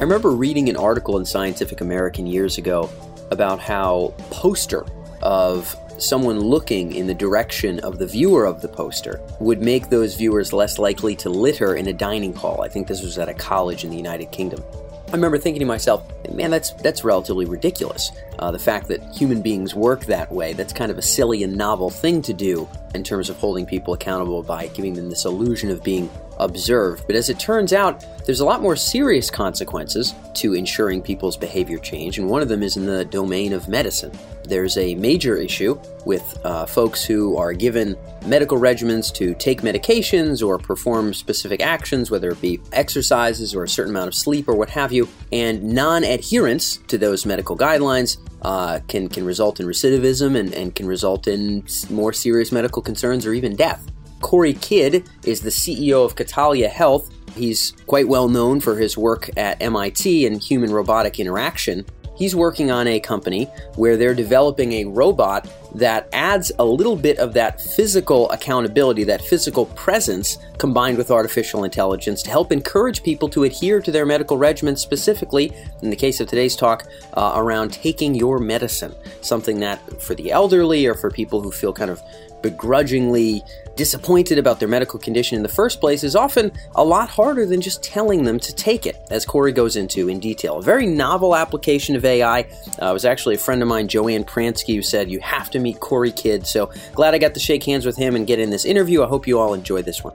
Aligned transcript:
I 0.00 0.02
remember 0.02 0.30
reading 0.30 0.70
an 0.70 0.78
article 0.78 1.18
in 1.18 1.26
Scientific 1.26 1.82
American 1.82 2.26
years 2.26 2.56
ago 2.56 2.88
about 3.30 3.60
how 3.60 4.14
poster 4.30 4.86
of 5.20 5.76
someone 5.98 6.40
looking 6.40 6.94
in 6.94 7.06
the 7.06 7.12
direction 7.12 7.80
of 7.80 7.98
the 7.98 8.06
viewer 8.06 8.46
of 8.46 8.62
the 8.62 8.68
poster 8.68 9.20
would 9.40 9.60
make 9.60 9.90
those 9.90 10.14
viewers 10.14 10.54
less 10.54 10.78
likely 10.78 11.14
to 11.16 11.28
litter 11.28 11.74
in 11.74 11.86
a 11.86 11.92
dining 11.92 12.32
hall. 12.32 12.62
I 12.62 12.68
think 12.68 12.88
this 12.88 13.02
was 13.02 13.18
at 13.18 13.28
a 13.28 13.34
college 13.34 13.84
in 13.84 13.90
the 13.90 13.96
United 13.98 14.32
Kingdom. 14.32 14.64
I 15.08 15.12
remember 15.12 15.36
thinking 15.36 15.60
to 15.60 15.66
myself, 15.66 16.10
man, 16.32 16.50
that's 16.50 16.70
that's 16.70 17.04
relatively 17.04 17.44
ridiculous. 17.44 18.10
Uh, 18.38 18.50
the 18.50 18.58
fact 18.58 18.88
that 18.88 19.02
human 19.14 19.42
beings 19.42 19.74
work 19.74 20.06
that 20.06 20.32
way, 20.32 20.54
that's 20.54 20.72
kind 20.72 20.90
of 20.90 20.96
a 20.96 21.02
silly 21.02 21.42
and 21.42 21.56
novel 21.56 21.90
thing 21.90 22.22
to 22.22 22.32
do 22.32 22.66
in 22.94 23.04
terms 23.04 23.28
of 23.28 23.36
holding 23.36 23.66
people 23.66 23.92
accountable 23.92 24.42
by 24.42 24.68
giving 24.68 24.94
them 24.94 25.10
this 25.10 25.26
illusion 25.26 25.68
of 25.68 25.84
being 25.84 26.08
observed. 26.44 27.04
But 27.06 27.16
as 27.16 27.28
it 27.28 27.38
turns 27.38 27.72
out, 27.72 28.04
there's 28.26 28.40
a 28.40 28.44
lot 28.44 28.62
more 28.62 28.76
serious 28.76 29.30
consequences 29.30 30.14
to 30.34 30.54
ensuring 30.54 31.02
people's 31.02 31.36
behavior 31.36 31.78
change, 31.78 32.18
and 32.18 32.28
one 32.28 32.42
of 32.42 32.48
them 32.48 32.62
is 32.62 32.76
in 32.76 32.86
the 32.86 33.04
domain 33.04 33.52
of 33.52 33.68
medicine. 33.68 34.12
There's 34.44 34.76
a 34.76 34.94
major 34.96 35.36
issue 35.36 35.80
with 36.04 36.38
uh, 36.44 36.66
folks 36.66 37.04
who 37.04 37.36
are 37.36 37.52
given 37.52 37.96
medical 38.26 38.58
regimens 38.58 39.12
to 39.14 39.34
take 39.34 39.62
medications 39.62 40.46
or 40.46 40.58
perform 40.58 41.14
specific 41.14 41.60
actions, 41.60 42.10
whether 42.10 42.30
it 42.30 42.40
be 42.40 42.60
exercises 42.72 43.54
or 43.54 43.64
a 43.64 43.68
certain 43.68 43.94
amount 43.94 44.08
of 44.08 44.14
sleep 44.14 44.48
or 44.48 44.54
what 44.54 44.70
have 44.70 44.92
you, 44.92 45.08
and 45.32 45.62
non 45.62 46.04
adherence 46.04 46.78
to 46.88 46.98
those 46.98 47.24
medical 47.24 47.56
guidelines 47.56 48.18
uh, 48.42 48.80
can, 48.88 49.08
can 49.08 49.24
result 49.24 49.60
in 49.60 49.66
recidivism 49.66 50.36
and, 50.36 50.52
and 50.54 50.74
can 50.74 50.86
result 50.86 51.28
in 51.28 51.64
more 51.88 52.12
serious 52.12 52.50
medical 52.50 52.82
concerns 52.82 53.26
or 53.26 53.32
even 53.32 53.54
death. 53.54 53.86
Cory 54.20 54.54
Kidd 54.54 55.08
is 55.24 55.40
the 55.40 55.50
CEO 55.50 56.04
of 56.04 56.16
Catalia 56.16 56.68
Health. 56.68 57.10
He's 57.34 57.72
quite 57.86 58.08
well 58.08 58.28
known 58.28 58.60
for 58.60 58.76
his 58.76 58.96
work 58.96 59.30
at 59.36 59.60
MIT 59.60 60.26
in 60.26 60.38
human 60.38 60.72
robotic 60.72 61.18
interaction. 61.18 61.84
He's 62.20 62.36
working 62.36 62.70
on 62.70 62.86
a 62.86 63.00
company 63.00 63.44
where 63.76 63.96
they're 63.96 64.14
developing 64.14 64.72
a 64.72 64.84
robot 64.84 65.48
that 65.74 66.06
adds 66.12 66.52
a 66.58 66.64
little 66.64 66.94
bit 66.94 67.18
of 67.18 67.32
that 67.32 67.62
physical 67.62 68.30
accountability, 68.30 69.04
that 69.04 69.22
physical 69.22 69.64
presence, 69.64 70.36
combined 70.58 70.98
with 70.98 71.10
artificial 71.10 71.64
intelligence 71.64 72.22
to 72.24 72.30
help 72.30 72.52
encourage 72.52 73.02
people 73.02 73.26
to 73.30 73.44
adhere 73.44 73.80
to 73.80 73.90
their 73.90 74.04
medical 74.04 74.36
regimen, 74.36 74.76
specifically, 74.76 75.50
in 75.80 75.88
the 75.88 75.96
case 75.96 76.20
of 76.20 76.28
today's 76.28 76.56
talk, 76.56 76.86
uh, 77.14 77.32
around 77.36 77.72
taking 77.72 78.14
your 78.14 78.38
medicine. 78.38 78.94
Something 79.22 79.58
that 79.60 80.02
for 80.02 80.14
the 80.14 80.30
elderly 80.30 80.84
or 80.84 80.94
for 80.94 81.10
people 81.10 81.40
who 81.40 81.50
feel 81.50 81.72
kind 81.72 81.90
of 81.90 82.02
begrudgingly 82.42 83.42
disappointed 83.76 84.38
about 84.38 84.58
their 84.58 84.68
medical 84.68 84.98
condition 84.98 85.36
in 85.36 85.42
the 85.42 85.48
first 85.48 85.80
place 85.80 86.04
is 86.04 86.14
often 86.14 86.52
a 86.74 86.84
lot 86.84 87.08
harder 87.08 87.46
than 87.46 87.60
just 87.60 87.82
telling 87.82 88.24
them 88.24 88.38
to 88.40 88.54
take 88.54 88.86
it, 88.86 88.96
as 89.10 89.24
Cory 89.24 89.52
goes 89.52 89.76
into 89.76 90.08
in 90.08 90.20
detail. 90.20 90.58
A 90.58 90.62
very 90.62 90.86
novel 90.86 91.34
application 91.34 91.96
of 91.96 92.04
AI. 92.04 92.40
Uh, 92.80 92.90
it 92.90 92.92
was 92.92 93.04
actually 93.04 93.36
a 93.36 93.38
friend 93.38 93.62
of 93.62 93.68
mine, 93.68 93.88
Joanne 93.88 94.24
Pransky, 94.24 94.74
who 94.74 94.82
said, 94.82 95.10
You 95.10 95.20
have 95.20 95.50
to 95.50 95.58
meet 95.58 95.80
Cory 95.80 96.12
Kidd. 96.12 96.46
So 96.46 96.70
glad 96.94 97.14
I 97.14 97.18
got 97.18 97.34
to 97.34 97.40
shake 97.40 97.64
hands 97.64 97.86
with 97.86 97.96
him 97.96 98.16
and 98.16 98.26
get 98.26 98.38
in 98.38 98.50
this 98.50 98.64
interview. 98.64 99.02
I 99.02 99.06
hope 99.06 99.26
you 99.26 99.38
all 99.38 99.54
enjoy 99.54 99.82
this 99.82 100.04
one. 100.04 100.14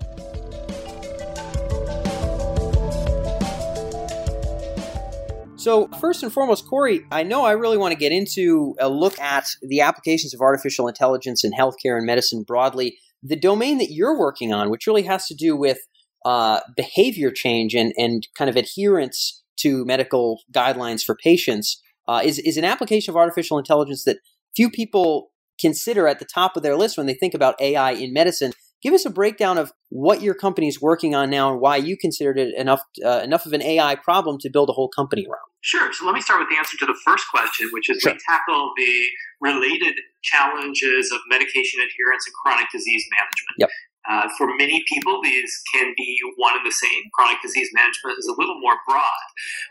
So, 5.66 5.88
first 6.00 6.22
and 6.22 6.32
foremost, 6.32 6.68
Cory, 6.68 7.02
I 7.12 7.24
know 7.24 7.44
I 7.44 7.54
really 7.54 7.80
want 7.80 7.92
to 7.92 7.98
get 7.98 8.12
into 8.12 8.76
a 8.80 8.88
look 8.88 9.20
at 9.20 9.48
the 9.64 9.82
applications 9.82 10.32
of 10.32 10.40
artificial 10.40 10.88
intelligence 10.88 11.44
in 11.44 11.54
healthcare 11.54 11.98
and 11.98 12.06
medicine 12.06 12.44
broadly. 12.44 13.00
The 13.24 13.36
domain 13.36 13.78
that 13.80 13.92
you're 13.92 14.18
working 14.18 14.54
on, 14.54 14.70
which 14.70 14.88
really 14.88 15.04
has 15.04 15.28
to 15.28 15.36
do 15.36 15.56
with 15.56 15.80
uh, 16.26 16.62
behavior 16.76 17.32
change 17.32 17.74
and, 17.74 17.94
and 17.98 18.28
kind 18.38 18.50
of 18.50 18.56
adherence 18.56 19.44
to 19.58 19.86
medical 19.86 20.42
guidelines 20.52 21.04
for 21.04 21.16
patients, 21.16 21.82
uh, 22.08 22.22
is, 22.24 22.40
is 22.40 22.58
an 22.58 22.66
application 22.66 23.12
of 23.12 23.18
artificial 23.18 23.58
intelligence 23.58 24.04
that 24.04 24.18
few 24.56 24.70
people 24.70 25.32
consider 25.60 26.08
at 26.08 26.20
the 26.20 26.26
top 26.26 26.56
of 26.56 26.64
their 26.64 26.76
list 26.76 26.98
when 26.98 27.08
they 27.08 27.14
think 27.14 27.34
about 27.34 27.60
AI 27.60 27.92
in 27.92 28.14
medicine. 28.14 28.52
Give 28.86 28.94
us 28.94 29.04
a 29.04 29.10
breakdown 29.10 29.58
of 29.58 29.74
what 29.90 30.22
your 30.22 30.36
company 30.36 30.68
is 30.68 30.80
working 30.80 31.16
on 31.16 31.32
now 31.32 31.52
and 31.52 31.60
why 31.60 31.78
you 31.78 31.98
considered 31.98 32.38
it 32.38 32.54
enough 32.56 32.82
uh, 33.04 33.22
enough 33.24 33.48
of 33.48 33.54
an 33.54 33.64
AI 33.64 33.96
problem 33.96 34.38
to 34.42 34.50
build 34.52 34.70
a 34.70 34.74
whole 34.74 34.90
company 34.90 35.26
around. 35.26 35.50
Sure. 35.62 35.92
So 35.92 36.06
let 36.06 36.14
me 36.14 36.22
start 36.22 36.40
with 36.40 36.50
the 36.50 36.58
answer 36.58 36.78
to 36.78 36.86
the 36.86 36.94
first 37.04 37.26
question, 37.34 37.68
which 37.74 37.90
is 37.90 38.00
sure. 38.00 38.14
we 38.14 38.20
tackle 38.30 38.74
the 38.78 39.06
related 39.42 39.96
challenges 40.22 41.12
of 41.12 41.18
medication 41.28 41.80
adherence 41.82 42.28
and 42.28 42.34
chronic 42.44 42.68
disease 42.72 43.04
management. 43.10 43.56
Yep. 43.58 43.70
Uh, 44.10 44.28
for 44.38 44.48
many 44.58 44.84
people, 44.88 45.22
these 45.22 45.62
can 45.74 45.94
be 45.98 46.20
one 46.38 46.56
and 46.58 46.66
the 46.66 46.72
same. 46.72 47.10
Chronic 47.14 47.42
disease 47.42 47.70
management 47.74 48.20
is 48.20 48.28
a 48.28 48.36
little 48.38 48.60
more 48.60 48.78
broad. 48.88 49.26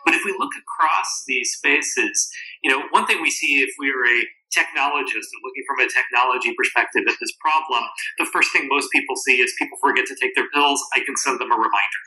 But 0.04 0.14
if 0.14 0.22
we 0.24 0.34
look 0.38 0.52
across 0.58 1.24
these 1.26 1.54
spaces, 1.56 2.30
you 2.62 2.70
know, 2.70 2.82
one 2.90 3.06
thing 3.06 3.22
we 3.22 3.30
see 3.30 3.60
if 3.60 3.70
we 3.78 3.90
are 3.90 4.04
a 4.04 4.26
technologist 4.54 5.34
and 5.34 5.42
looking 5.42 5.66
from 5.66 5.82
a 5.82 5.90
technology 5.90 6.54
perspective 6.54 7.02
at 7.10 7.18
this 7.18 7.34
problem, 7.42 7.82
the 8.18 8.28
first 8.30 8.54
thing 8.54 8.70
most 8.70 8.90
people 8.94 9.16
see 9.16 9.42
is 9.42 9.52
people 9.58 9.76
forget 9.82 10.06
to 10.06 10.14
take 10.14 10.34
their 10.34 10.48
pills. 10.54 10.78
I 10.94 11.02
can 11.02 11.16
send 11.18 11.42
them 11.42 11.50
a 11.50 11.58
reminder. 11.58 12.00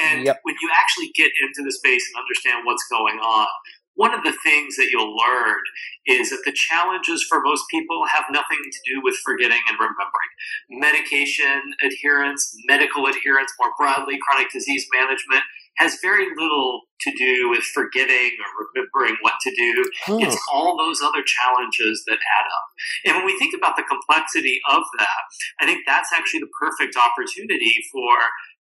And 0.00 0.24
yep. 0.24 0.40
when 0.42 0.56
you 0.60 0.72
actually 0.72 1.12
get 1.14 1.30
into 1.44 1.60
the 1.62 1.72
space 1.72 2.02
and 2.08 2.16
understand 2.20 2.64
what's 2.64 2.84
going 2.88 3.20
on, 3.20 3.48
one 3.94 4.14
of 4.14 4.22
the 4.24 4.34
things 4.44 4.76
that 4.76 4.88
you'll 4.90 5.14
learn 5.16 5.60
is 6.06 6.30
that 6.30 6.42
the 6.44 6.52
challenges 6.52 7.22
for 7.22 7.40
most 7.42 7.64
people 7.70 8.04
have 8.10 8.24
nothing 8.30 8.58
to 8.58 8.94
do 8.94 9.00
with 9.02 9.16
forgetting 9.24 9.60
and 9.68 9.76
remembering. 9.78 10.32
Medication 10.70 11.60
adherence, 11.84 12.54
medical 12.68 13.06
adherence 13.06 13.52
more 13.60 13.72
broadly, 13.78 14.18
chronic 14.26 14.50
disease 14.50 14.86
management 14.92 15.42
has 15.78 15.98
very 16.02 16.26
little 16.36 16.82
to 17.00 17.10
do 17.16 17.48
with 17.48 17.62
forgetting 17.74 18.36
or 18.38 18.66
remembering 18.74 19.16
what 19.22 19.34
to 19.40 19.50
do. 19.56 19.84
Oh. 20.08 20.18
It's 20.20 20.38
all 20.52 20.76
those 20.76 21.00
other 21.00 21.22
challenges 21.24 22.04
that 22.06 22.18
add 22.20 22.46
up. 22.46 22.66
And 23.06 23.16
when 23.16 23.26
we 23.26 23.38
think 23.38 23.54
about 23.56 23.76
the 23.76 23.82
complexity 23.82 24.60
of 24.70 24.82
that, 24.98 25.22
I 25.60 25.66
think 25.66 25.82
that's 25.86 26.10
actually 26.14 26.40
the 26.40 26.52
perfect 26.60 26.96
opportunity 26.96 27.74
for 27.90 28.12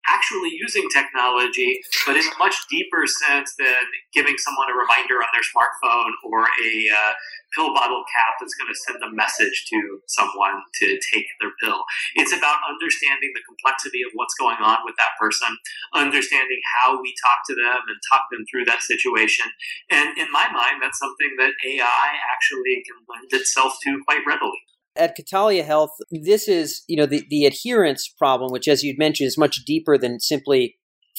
actually 0.09 0.51
using 0.57 0.89
technology, 0.93 1.81
but 2.07 2.17
in 2.17 2.25
a 2.25 2.39
much 2.39 2.57
deeper 2.69 3.05
sense 3.07 3.55
than 3.59 3.85
giving 4.13 4.37
someone 4.39 4.71
a 4.71 4.77
reminder 4.77 5.21
on 5.21 5.29
their 5.33 5.45
smartphone 5.45 6.13
or 6.25 6.45
a 6.45 6.73
uh, 6.89 7.13
pill 7.55 7.75
bottle 7.75 8.05
cap 8.09 8.39
that's 8.41 8.55
going 8.55 8.71
to 8.71 8.79
send 8.87 9.03
a 9.03 9.11
message 9.15 9.67
to 9.69 10.01
someone 10.07 10.63
to 10.81 10.87
take 11.13 11.27
their 11.41 11.53
pill. 11.63 11.85
It's 12.15 12.33
about 12.33 12.63
understanding 12.69 13.33
the 13.35 13.45
complexity 13.45 14.03
of 14.03 14.15
what's 14.15 14.35
going 14.35 14.59
on 14.63 14.79
with 14.85 14.95
that 14.97 15.19
person, 15.19 15.51
understanding 15.95 16.61
how 16.81 17.01
we 17.01 17.13
talk 17.21 17.45
to 17.51 17.55
them 17.55 17.81
and 17.89 17.99
talk 18.11 18.31
them 18.31 18.45
through 18.49 18.65
that 18.67 18.83
situation. 18.83 19.47
And 19.91 20.17
in 20.17 20.31
my 20.33 20.49
mind, 20.51 20.81
that's 20.81 20.99
something 20.99 21.37
that 21.39 21.53
AI 21.67 22.07
actually 22.33 22.83
can 22.87 22.99
lend 23.09 23.33
itself 23.33 23.77
to 23.85 24.01
quite 24.07 24.25
readily 24.27 24.59
at 24.97 25.17
Catalia 25.17 25.65
Health, 25.65 25.91
this 26.11 26.49
is, 26.49 26.83
you 26.89 26.97
know, 26.97 27.07
the, 27.07 27.25
the 27.31 27.47
adherence 27.47 28.09
problem, 28.09 28.53
which 28.53 28.69
as 28.69 28.83
you'd 28.83 28.99
mentioned 28.99 29.29
is 29.29 29.39
much 29.39 29.65
deeper 29.65 29.97
than 29.97 30.21
simply 30.21 30.77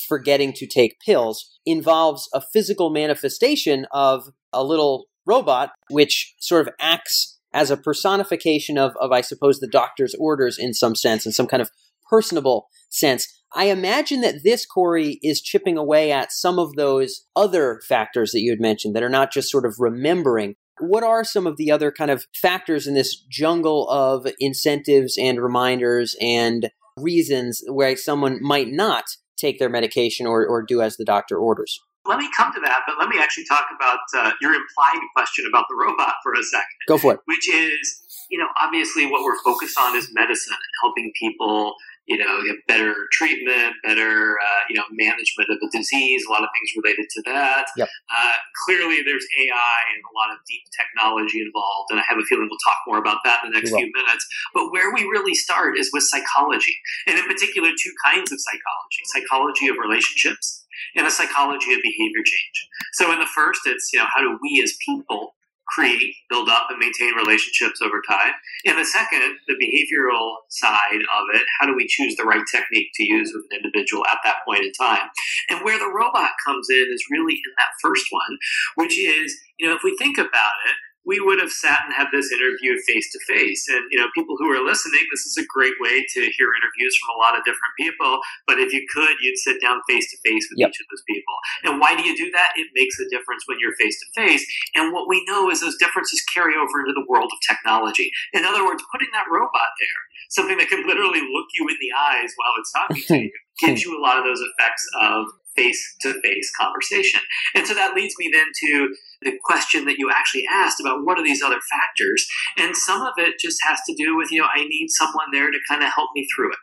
forgetting 0.08 0.54
to 0.54 0.68
take 0.68 1.00
pills, 1.00 1.58
involves 1.66 2.30
a 2.34 2.42
physical 2.42 2.90
manifestation 2.90 3.86
of 3.92 4.30
a 4.52 4.64
little 4.64 5.06
robot, 5.26 5.72
which 5.90 6.34
sort 6.40 6.68
of 6.68 6.74
acts 6.80 7.40
as 7.54 7.70
a 7.70 7.78
personification 7.78 8.78
of, 8.78 8.94
of, 9.00 9.12
I 9.12 9.22
suppose, 9.22 9.59
the 9.59 9.68
doctor's 9.68 10.16
orders 10.16 10.58
in 10.58 10.74
some 10.74 10.96
sense, 10.96 11.26
in 11.26 11.32
some 11.32 11.48
kind 11.48 11.62
of 11.62 11.70
personable 12.09 12.68
sense. 12.90 13.28
I 13.53 13.66
imagine 13.66 14.22
that 14.22 14.44
this, 14.44 14.66
Cory, 14.66 15.20
is 15.22 15.42
chipping 15.42 15.78
away 15.78 16.12
at 16.12 16.32
some 16.32 16.58
of 16.58 16.76
those 16.76 17.26
other 17.36 17.82
factors 17.88 18.32
that 18.32 18.40
you 18.40 18.52
had 18.52 18.62
mentioned 18.62 18.96
that 18.96 19.03
are 19.03 19.09
not 19.09 19.32
just 19.32 19.52
sort 19.52 19.66
of 19.66 19.76
remembering 19.78 20.56
what 20.80 21.04
are 21.04 21.24
some 21.24 21.46
of 21.46 21.58
the 21.58 21.72
other 21.72 21.92
kind 21.92 22.12
of 22.12 22.26
factors 22.36 22.88
in 22.88 22.94
this 22.94 23.16
jungle 23.30 23.90
of 23.90 24.28
incentives 24.40 25.18
and 25.18 25.41
reminders 25.41 26.16
and 26.22 26.70
reasons 26.97 27.64
where 27.68 27.96
someone 27.96 28.40
might 28.41 28.70
not 28.70 29.06
take 29.38 29.59
their 29.59 29.70
medication 29.70 30.28
or, 30.28 30.46
or 30.46 30.64
do 30.64 30.82
as 30.82 30.97
the 30.97 31.06
doctor 31.06 31.38
orders? 31.38 31.79
Let 32.06 32.18
me 32.18 32.29
come 32.35 32.52
to 32.53 32.59
that, 32.62 32.82
but 32.88 32.96
let 33.00 33.09
me 33.09 33.18
actually 33.20 33.46
talk 33.46 33.66
about 33.76 34.00
uh, 34.18 34.32
your 34.41 34.53
implied 34.53 35.00
question 35.16 35.46
about 35.47 35.66
the 35.70 35.76
robot 35.76 36.16
for 36.23 36.34
a 36.34 36.44
second. 36.44 36.66
Go 36.88 36.97
for 36.97 37.14
it. 37.14 37.20
Which 37.26 37.47
is, 37.47 38.02
you 38.29 38.40
know, 38.40 38.47
obviously 38.59 39.06
what 39.06 39.24
we're 39.24 39.40
focused 39.44 39.78
on 39.79 39.96
is 39.96 40.09
medicine 40.14 40.53
and 40.53 40.74
helping 40.82 41.12
people 41.20 41.76
you 42.11 42.19
know, 42.19 42.43
get 42.43 42.59
better 42.67 43.08
treatment, 43.16 43.79
better, 43.87 44.35
uh, 44.35 44.61
you 44.67 44.75
know, 44.75 44.84
management 44.91 45.47
of 45.47 45.63
the 45.63 45.72
disease, 45.72 46.28
a 46.28 46.31
lot 46.31 46.43
of 46.43 46.52
things 46.52 46.75
related 46.75 47.08
to 47.08 47.22
that. 47.31 47.72
Yep. 47.79 47.87
Uh, 47.87 48.35
clearly, 48.67 48.99
there's 49.08 49.23
AI 49.23 49.79
and 49.96 50.03
a 50.03 50.11
lot 50.11 50.35
of 50.35 50.43
deep 50.43 50.67
technology 50.75 51.40
involved, 51.40 51.96
and 51.96 52.03
I 52.03 52.03
have 52.11 52.19
a 52.19 52.28
feeling 52.28 52.52
we'll 52.52 52.59
talk 52.67 52.84
more 52.84 52.99
about 52.99 53.23
that 53.23 53.47
in 53.47 53.55
the 53.55 53.55
next 53.55 53.72
few 53.72 53.87
minutes. 53.96 54.28
But 54.52 54.75
where 54.75 54.91
we 54.91 55.08
really 55.08 55.35
start 55.40 55.79
is 55.79 55.87
with 55.96 56.03
psychology, 56.03 56.75
and 57.08 57.16
in 57.16 57.23
particular, 57.23 57.72
two 57.72 57.93
kinds 58.03 58.28
of 58.35 58.40
psychology 58.43 59.07
psychology 59.07 59.67
of 59.67 59.78
relationships 59.79 60.66
and 60.96 61.07
a 61.07 61.11
psychology 61.11 61.73
of 61.73 61.79
behavior 61.81 62.23
change. 62.23 62.57
So, 62.93 63.11
in 63.11 63.19
the 63.19 63.29
first, 63.34 63.61
it's, 63.66 63.91
you 63.93 63.99
know, 63.99 64.07
how 64.14 64.22
do 64.22 64.37
we 64.41 64.61
as 64.64 64.75
people 64.85 65.35
create, 65.72 66.16
build 66.29 66.50
up, 66.50 66.68
and 66.70 66.79
maintain 66.79 67.16
relationships 67.16 67.82
over 67.82 68.02
time. 68.08 68.34
And 68.66 68.78
the 68.78 68.85
second, 68.85 69.38
the 69.47 69.56
behavioral 69.56 70.35
side 70.50 71.02
of 71.02 71.23
it, 71.34 71.44
how 71.59 71.66
do 71.66 71.76
we 71.76 71.88
choose 71.88 72.16
the 72.16 72.23
right 72.23 72.44
technique 72.52 72.90
to 72.96 73.03
use 73.03 73.32
with 73.34 73.46
an 73.52 73.59
individual 73.64 74.03
at 74.12 74.20
that 74.23 74.44
point 74.46 74.64
in 74.66 74.72
time? 74.73 75.09
And 75.50 75.64
where 75.64 75.79
the 75.79 75.91
robot 75.94 76.32
comes 76.46 76.68
in 76.70 76.88
is 76.91 77.06
really 77.09 77.34
in 77.34 77.52
that 77.58 77.72
first 77.82 78.06
one, 78.09 78.38
which 78.76 78.97
is, 78.97 79.35
you 79.58 79.68
know, 79.68 79.76
if 79.76 79.84
we 79.84 79.96
think 79.97 80.18
about 80.18 80.58
it, 80.70 80.76
we 81.06 81.20
would 81.20 81.40
have 81.42 81.52
sat 81.52 81.82
and 81.86 81.94
had 81.94 82.08
this 82.14 82.30
interview 82.32 82.78
face 82.86 83.09
to 83.12 83.20
face. 83.26 83.66
And 83.70 83.84
you 83.90 83.98
know, 83.98 84.08
people 84.14 84.36
who 84.38 84.50
are 84.53 84.64
listening, 84.64 85.02
this 85.09 85.26
is 85.26 85.38
a 85.38 85.46
great 85.50 85.74
way 85.82 86.06
to 86.06 86.20
hear 86.38 86.53
interviews 86.53 86.94
from 87.02 87.18
a 87.18 87.22
lot 87.22 87.38
of 87.38 87.44
different 87.44 87.74
people. 87.78 88.22
But 88.46 88.59
if 88.59 88.74
you 88.74 88.86
could, 88.94 89.18
you'd 89.22 89.38
sit 89.38 89.62
down 89.62 89.82
face 89.90 90.09
to 90.12 90.18
face 90.22 90.46
with 90.50 90.62
yep. 90.62 90.70
each 90.70 90.80
of 90.80 90.88
those 90.92 91.03
people. 91.09 91.36
And 91.66 91.80
why 91.82 91.98
do 91.98 92.03
you 92.06 92.16
do 92.16 92.30
that? 92.32 92.53
It 92.56 92.70
makes 92.76 93.00
a 93.00 93.09
difference 93.09 93.44
when 93.48 93.58
you're 93.59 93.76
face 93.82 93.98
to 94.00 94.08
face. 94.14 94.46
And 94.76 94.94
what 94.94 95.09
we 95.09 95.26
know 95.26 95.50
is 95.50 95.62
those 95.62 95.78
differences 95.78 96.22
carry 96.34 96.53
over 96.53 96.86
into 96.86 96.94
the 96.94 97.06
world 97.09 97.32
of 97.34 97.40
technology. 97.42 98.12
In 98.34 98.46
other 98.46 98.66
words, 98.66 98.84
putting 98.92 99.09
that 99.14 99.26
robot 99.32 99.74
there, 99.82 100.02
something 100.30 100.58
that 100.58 100.70
can 100.70 100.86
literally 100.86 101.22
look 101.22 101.50
you 101.58 101.66
in 101.66 101.78
the 101.82 101.92
eyes 101.98 102.30
while 102.38 102.53
it's 102.59 102.72
talking 102.72 103.03
to 103.08 103.18
you, 103.26 103.32
gives 103.59 103.84
you 103.84 103.98
a 103.98 104.02
lot 104.02 104.18
of 104.18 104.24
those 104.24 104.42
effects 104.42 104.86
of 105.02 105.26
face 105.56 105.96
to 106.02 106.20
face 106.22 106.52
conversation. 106.59 107.22
And 107.56 107.68
so 107.68 107.74
that 107.74 107.96
leads 107.96 108.16
me 108.18 108.30
then 108.32 108.48
to 108.62 108.96
the 109.22 109.34
question 109.44 109.86
that 109.86 109.98
you 109.98 110.09
actually 110.09 110.46
asked 110.52 110.80
about 110.80 111.03
what 111.03 111.20
are 111.20 111.24
these 111.24 111.42
other 111.42 111.59
factors. 111.70 112.26
And 112.58 112.76
some 112.76 113.02
of 113.02 113.14
it 113.18 113.40
just 113.40 113.59
has 113.68 113.80
to 113.88 113.96
do 113.96 114.18
with, 114.18 114.32
you 114.32 114.42
know, 114.42 114.48
I 114.53 114.66
need 114.66 114.88
someone 114.90 115.28
there 115.32 115.52
to 115.52 115.59
kind 115.70 115.84
of 115.84 115.94
help 115.94 116.09
me 116.16 116.28
through 116.36 116.52
it. 116.52 116.59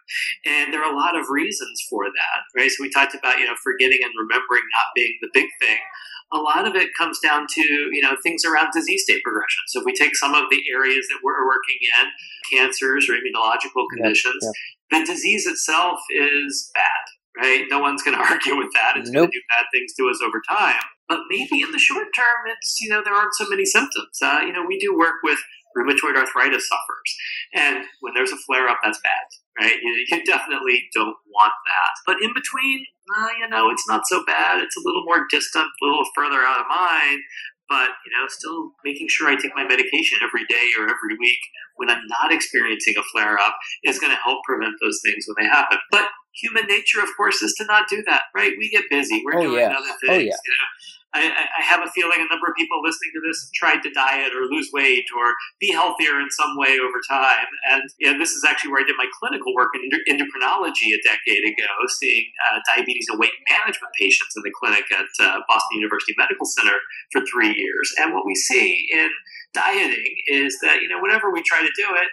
And 0.47 0.73
there 0.73 0.83
are 0.83 0.93
a 0.93 0.97
lot 0.97 1.17
of 1.17 1.31
reasons 1.31 1.81
for 1.89 2.05
that, 2.05 2.61
right? 2.61 2.71
So 2.71 2.83
we 2.83 2.91
talked 2.91 3.15
about, 3.15 3.39
you 3.39 3.47
know, 3.47 3.55
forgetting 3.63 4.01
and 4.03 4.13
remembering 4.19 4.67
not 4.75 4.95
being 4.95 5.15
the 5.21 5.31
big 5.33 5.49
thing. 5.61 5.79
A 6.33 6.37
lot 6.37 6.67
of 6.67 6.75
it 6.75 6.91
comes 6.99 7.19
down 7.21 7.47
to, 7.55 7.63
you 7.63 8.03
know, 8.03 8.17
things 8.23 8.45
around 8.45 8.69
disease 8.75 9.03
state 9.05 9.23
progression. 9.23 9.63
So 9.69 9.81
if 9.81 9.87
we 9.87 9.95
take 9.95 10.15
some 10.15 10.35
of 10.35 10.51
the 10.51 10.61
areas 10.71 11.07
that 11.09 11.21
we're 11.25 11.47
working 11.47 11.79
in, 11.81 12.09
cancers 12.53 13.09
or 13.09 13.15
immunological 13.15 13.87
conditions, 13.95 14.37
yeah, 14.43 14.51
yeah. 14.93 15.01
the 15.01 15.07
disease 15.07 15.47
itself 15.47 16.01
is 16.11 16.71
bad 16.75 17.18
right? 17.39 17.65
No 17.71 17.79
one's 17.79 18.03
going 18.03 18.17
to 18.19 18.23
argue 18.23 18.57
with 18.57 18.73
that. 18.75 18.97
It's 18.97 19.11
nope. 19.11 19.23
going 19.23 19.31
to 19.31 19.39
do 19.39 19.43
bad 19.57 19.67
things 19.73 19.95
to 19.95 20.09
us 20.11 20.21
over 20.23 20.43
time. 20.49 20.83
But 21.09 21.21
maybe 21.31 21.63
in 21.63 21.73
the 21.73 21.79
short 21.79 22.09
term, 22.15 22.41
it's, 22.47 22.81
you 22.81 22.91
know, 22.91 23.03
there 23.03 23.15
aren't 23.15 23.35
so 23.35 23.49
many 23.49 23.65
symptoms. 23.65 24.19
Uh, 24.21 24.41
you 24.45 24.53
know, 24.53 24.65
we 24.67 24.79
do 24.79 24.97
work 24.97 25.17
with 25.23 25.39
rheumatoid 25.77 26.17
arthritis 26.17 26.69
sufferers. 26.69 27.13
And 27.55 27.85
when 28.01 28.15
there's 28.15 28.33
a 28.33 28.37
flare 28.47 28.69
up, 28.69 28.79
that's 28.83 29.01
bad, 29.01 29.27
right? 29.61 29.79
You, 29.83 30.07
you 30.11 30.25
definitely 30.25 30.89
don't 30.95 31.17
want 31.33 31.53
that. 31.67 31.93
But 32.07 32.17
in 32.23 32.33
between, 32.35 32.85
uh, 33.17 33.29
you 33.39 33.49
know, 33.49 33.71
it's 33.71 33.89
not 33.89 34.03
so 34.07 34.25
bad. 34.27 34.63
It's 34.63 34.77
a 34.77 34.83
little 34.85 35.05
more 35.05 35.27
distant, 35.31 35.65
a 35.65 35.85
little 35.85 36.05
further 36.15 36.43
out 36.43 36.61
of 36.61 36.67
mind. 36.69 37.21
But, 37.69 37.91
you 38.05 38.11
know, 38.17 38.27
still 38.29 38.73
making 38.85 39.09
sure 39.09 39.29
I 39.29 39.37
take 39.37 39.55
my 39.55 39.65
medication 39.65 40.19
every 40.23 40.45
day 40.47 40.71
or 40.79 40.85
every 40.85 41.17
week 41.19 41.39
when 41.77 41.91
I'm 41.91 42.03
not 42.09 42.33
experiencing 42.33 42.95
a 42.99 43.03
flare 43.13 43.39
up 43.39 43.57
is 43.85 43.99
going 43.99 44.13
to 44.13 44.23
help 44.23 44.43
prevent 44.45 44.75
those 44.81 45.01
things 45.05 45.27
when 45.29 45.45
they 45.45 45.49
happen. 45.49 45.79
But 45.91 46.07
human 46.35 46.67
nature, 46.67 47.01
of 47.01 47.09
course, 47.17 47.43
is 47.43 47.55
to 47.59 47.65
not 47.67 47.89
do 47.89 48.03
that, 48.07 48.23
right? 48.35 48.53
We 48.59 48.71
get 48.71 48.85
busy. 48.91 49.23
We're 49.25 49.39
oh, 49.39 49.43
doing 49.43 49.61
yeah. 49.61 49.77
other 49.77 49.91
oh, 49.91 49.99
things. 50.01 50.11
Oh, 50.11 50.15
yeah. 50.15 50.19
You 50.19 50.55
know? 50.59 50.69
I, 51.19 51.47
I, 51.47 51.63
have 51.63 51.83
a 51.83 51.91
feeling 51.91 52.21
a 52.23 52.29
number 52.31 52.47
of 52.47 52.55
people 52.57 52.79
listening 52.83 53.11
to 53.15 53.23
this 53.27 53.51
tried 53.55 53.83
to 53.83 53.91
diet 53.91 54.33
or 54.33 54.47
lose 54.47 54.71
weight 54.73 55.05
or 55.17 55.35
be 55.59 55.73
healthier 55.73 56.21
in 56.21 56.31
some 56.31 56.57
way 56.57 56.79
over 56.79 57.01
time. 57.09 57.49
And 57.71 57.83
you 57.99 58.13
know, 58.13 58.19
this 58.19 58.33
is 58.33 58.45
actually 58.47 58.71
where 58.71 58.83
I 58.83 58.87
did 58.87 58.97
my 58.97 59.09
clinical 59.19 59.55
work 59.55 59.75
in 59.75 59.83
endocrinology 60.09 60.95
a 60.95 61.01
decade 61.03 61.45
ago, 61.45 61.71
seeing 61.99 62.25
uh, 62.49 62.59
diabetes 62.71 63.07
and 63.11 63.19
weight 63.19 63.35
management 63.51 63.93
patients 63.99 64.35
in 64.37 64.43
the 64.43 64.55
clinic 64.55 64.85
at 64.93 65.11
uh, 65.21 65.41
Boston 65.49 65.83
University 65.83 66.15
Medical 66.17 66.47
Center 66.47 66.79
for 67.13 67.23
three 67.27 67.55
years. 67.55 67.93
And 67.99 68.15
what 68.15 68.27
we 68.27 68.35
see 68.35 68.89
in 68.93 69.11
dieting 69.55 70.15
is 70.29 70.59
that, 70.63 70.81
you 70.83 70.89
know, 70.89 71.01
whenever 71.01 71.31
we 71.31 71.43
try 71.43 71.61
to 71.61 71.73
do 71.77 71.87
it, 71.97 72.09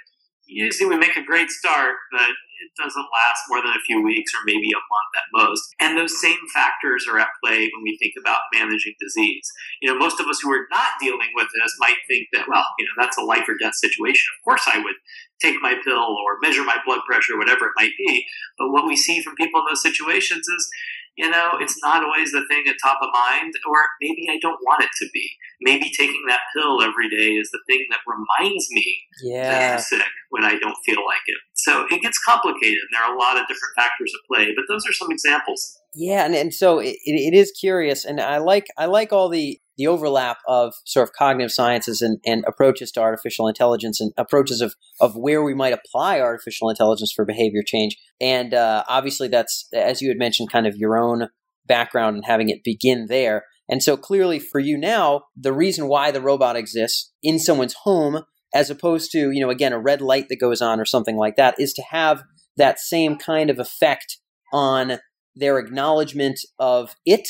usually 0.47 0.89
we 0.89 0.97
make 0.97 1.17
a 1.17 1.23
great 1.23 1.49
start, 1.49 1.95
but 2.11 2.29
it 2.61 2.71
doesn't 2.77 3.07
last 3.11 3.43
more 3.49 3.61
than 3.61 3.75
a 3.75 3.85
few 3.85 4.01
weeks 4.01 4.31
or 4.33 4.43
maybe 4.45 4.71
a 4.71 4.87
month 4.87 5.11
at 5.15 5.33
most. 5.33 5.63
And 5.79 5.97
those 5.97 6.21
same 6.21 6.39
factors 6.53 7.05
are 7.09 7.19
at 7.19 7.35
play 7.43 7.69
when 7.73 7.83
we 7.83 7.97
think 7.97 8.13
about 8.19 8.51
managing 8.53 8.95
disease. 8.99 9.45
You 9.81 9.91
know, 9.91 9.99
most 9.99 10.19
of 10.19 10.27
us 10.27 10.39
who 10.41 10.51
are 10.51 10.67
not 10.71 10.99
dealing 10.99 11.31
with 11.35 11.47
this 11.53 11.75
might 11.79 11.99
think 12.07 12.27
that, 12.33 12.47
well, 12.47 12.65
you 12.79 12.85
know, 12.85 12.95
that's 12.97 13.17
a 13.17 13.23
life 13.23 13.47
or 13.47 13.57
death 13.59 13.75
situation. 13.75 14.27
Of 14.39 14.43
course 14.45 14.63
I 14.67 14.79
would 14.79 14.95
take 15.41 15.61
my 15.61 15.75
pill 15.83 16.15
or 16.23 16.39
measure 16.41 16.63
my 16.63 16.77
blood 16.85 17.01
pressure, 17.07 17.37
whatever 17.37 17.67
it 17.67 17.77
might 17.77 17.95
be. 17.97 18.25
But 18.57 18.71
what 18.71 18.87
we 18.87 18.95
see 18.95 19.21
from 19.21 19.35
people 19.35 19.59
in 19.61 19.65
those 19.69 19.83
situations 19.83 20.47
is 20.47 20.69
you 21.17 21.29
know, 21.29 21.51
it's 21.59 21.81
not 21.81 22.03
always 22.03 22.31
the 22.31 22.43
thing 22.49 22.63
at 22.67 22.75
top 22.83 22.99
of 23.01 23.09
mind, 23.13 23.53
or 23.67 23.77
maybe 24.01 24.27
I 24.29 24.37
don't 24.41 24.59
want 24.63 24.83
it 24.83 24.89
to 24.99 25.07
be. 25.13 25.31
Maybe 25.61 25.89
taking 25.97 26.23
that 26.27 26.41
pill 26.55 26.81
every 26.81 27.09
day 27.09 27.39
is 27.39 27.49
the 27.51 27.59
thing 27.67 27.85
that 27.89 27.99
reminds 28.05 28.67
me 28.71 28.99
yeah. 29.23 29.49
that 29.49 29.73
I'm 29.73 29.79
sick 29.79 30.11
when 30.29 30.43
I 30.43 30.59
don't 30.59 30.75
feel 30.85 31.05
like 31.05 31.23
it. 31.27 31.37
So 31.65 31.85
it 31.89 32.01
gets 32.01 32.19
complicated. 32.23 32.83
There 32.91 33.03
are 33.03 33.15
a 33.15 33.17
lot 33.17 33.37
of 33.37 33.47
different 33.47 33.73
factors 33.75 34.13
at 34.13 34.27
play, 34.27 34.53
but 34.55 34.65
those 34.69 34.85
are 34.87 34.93
some 34.93 35.11
examples. 35.11 35.77
Yeah, 35.95 36.25
and, 36.25 36.35
and 36.35 36.53
so 36.53 36.79
it, 36.79 36.95
it 37.05 37.33
is 37.33 37.51
curious, 37.59 38.05
and 38.05 38.21
I 38.21 38.37
like 38.37 38.67
I 38.77 38.85
like 38.85 39.11
all 39.11 39.29
the 39.29 39.59
the 39.77 39.87
overlap 39.87 40.37
of 40.47 40.73
sort 40.85 41.07
of 41.07 41.13
cognitive 41.13 41.51
sciences 41.51 42.01
and, 42.01 42.19
and 42.25 42.45
approaches 42.47 42.91
to 42.93 43.01
artificial 43.01 43.47
intelligence 43.47 43.99
and 43.99 44.13
approaches 44.17 44.61
of, 44.61 44.73
of 45.01 45.17
where 45.17 45.43
we 45.43 45.53
might 45.53 45.73
apply 45.73 46.19
artificial 46.19 46.69
intelligence 46.69 47.11
for 47.13 47.25
behavior 47.25 47.61
change. 47.65 47.97
And 48.21 48.53
uh, 48.53 48.85
obviously, 48.87 49.27
that's, 49.27 49.67
as 49.73 50.01
you 50.01 50.07
had 50.09 50.17
mentioned, 50.17 50.49
kind 50.49 50.65
of 50.65 50.77
your 50.77 50.97
own 50.97 51.27
background 51.65 52.15
and 52.15 52.25
having 52.25 52.49
it 52.49 52.63
begin 52.63 53.07
there. 53.09 53.43
And 53.67 53.81
so 53.81 53.97
clearly 53.97 54.39
for 54.39 54.59
you 54.59 54.77
now, 54.77 55.23
the 55.35 55.53
reason 55.53 55.87
why 55.87 56.11
the 56.11 56.21
robot 56.21 56.55
exists 56.55 57.11
in 57.21 57.39
someone's 57.39 57.75
home, 57.83 58.23
as 58.55 58.69
opposed 58.69 59.11
to, 59.11 59.31
you 59.31 59.41
know, 59.41 59.51
again, 59.51 59.73
a 59.73 59.79
red 59.79 60.01
light 60.01 60.29
that 60.29 60.39
goes 60.39 60.61
on 60.61 60.79
or 60.79 60.85
something 60.85 61.17
like 61.17 61.35
that, 61.35 61.59
is 61.59 61.73
to 61.73 61.83
have 61.91 62.23
that 62.57 62.79
same 62.79 63.17
kind 63.17 63.49
of 63.49 63.59
effect 63.59 64.17
on 64.53 64.99
their 65.35 65.59
acknowledgement 65.59 66.39
of 66.57 66.95
it 67.05 67.27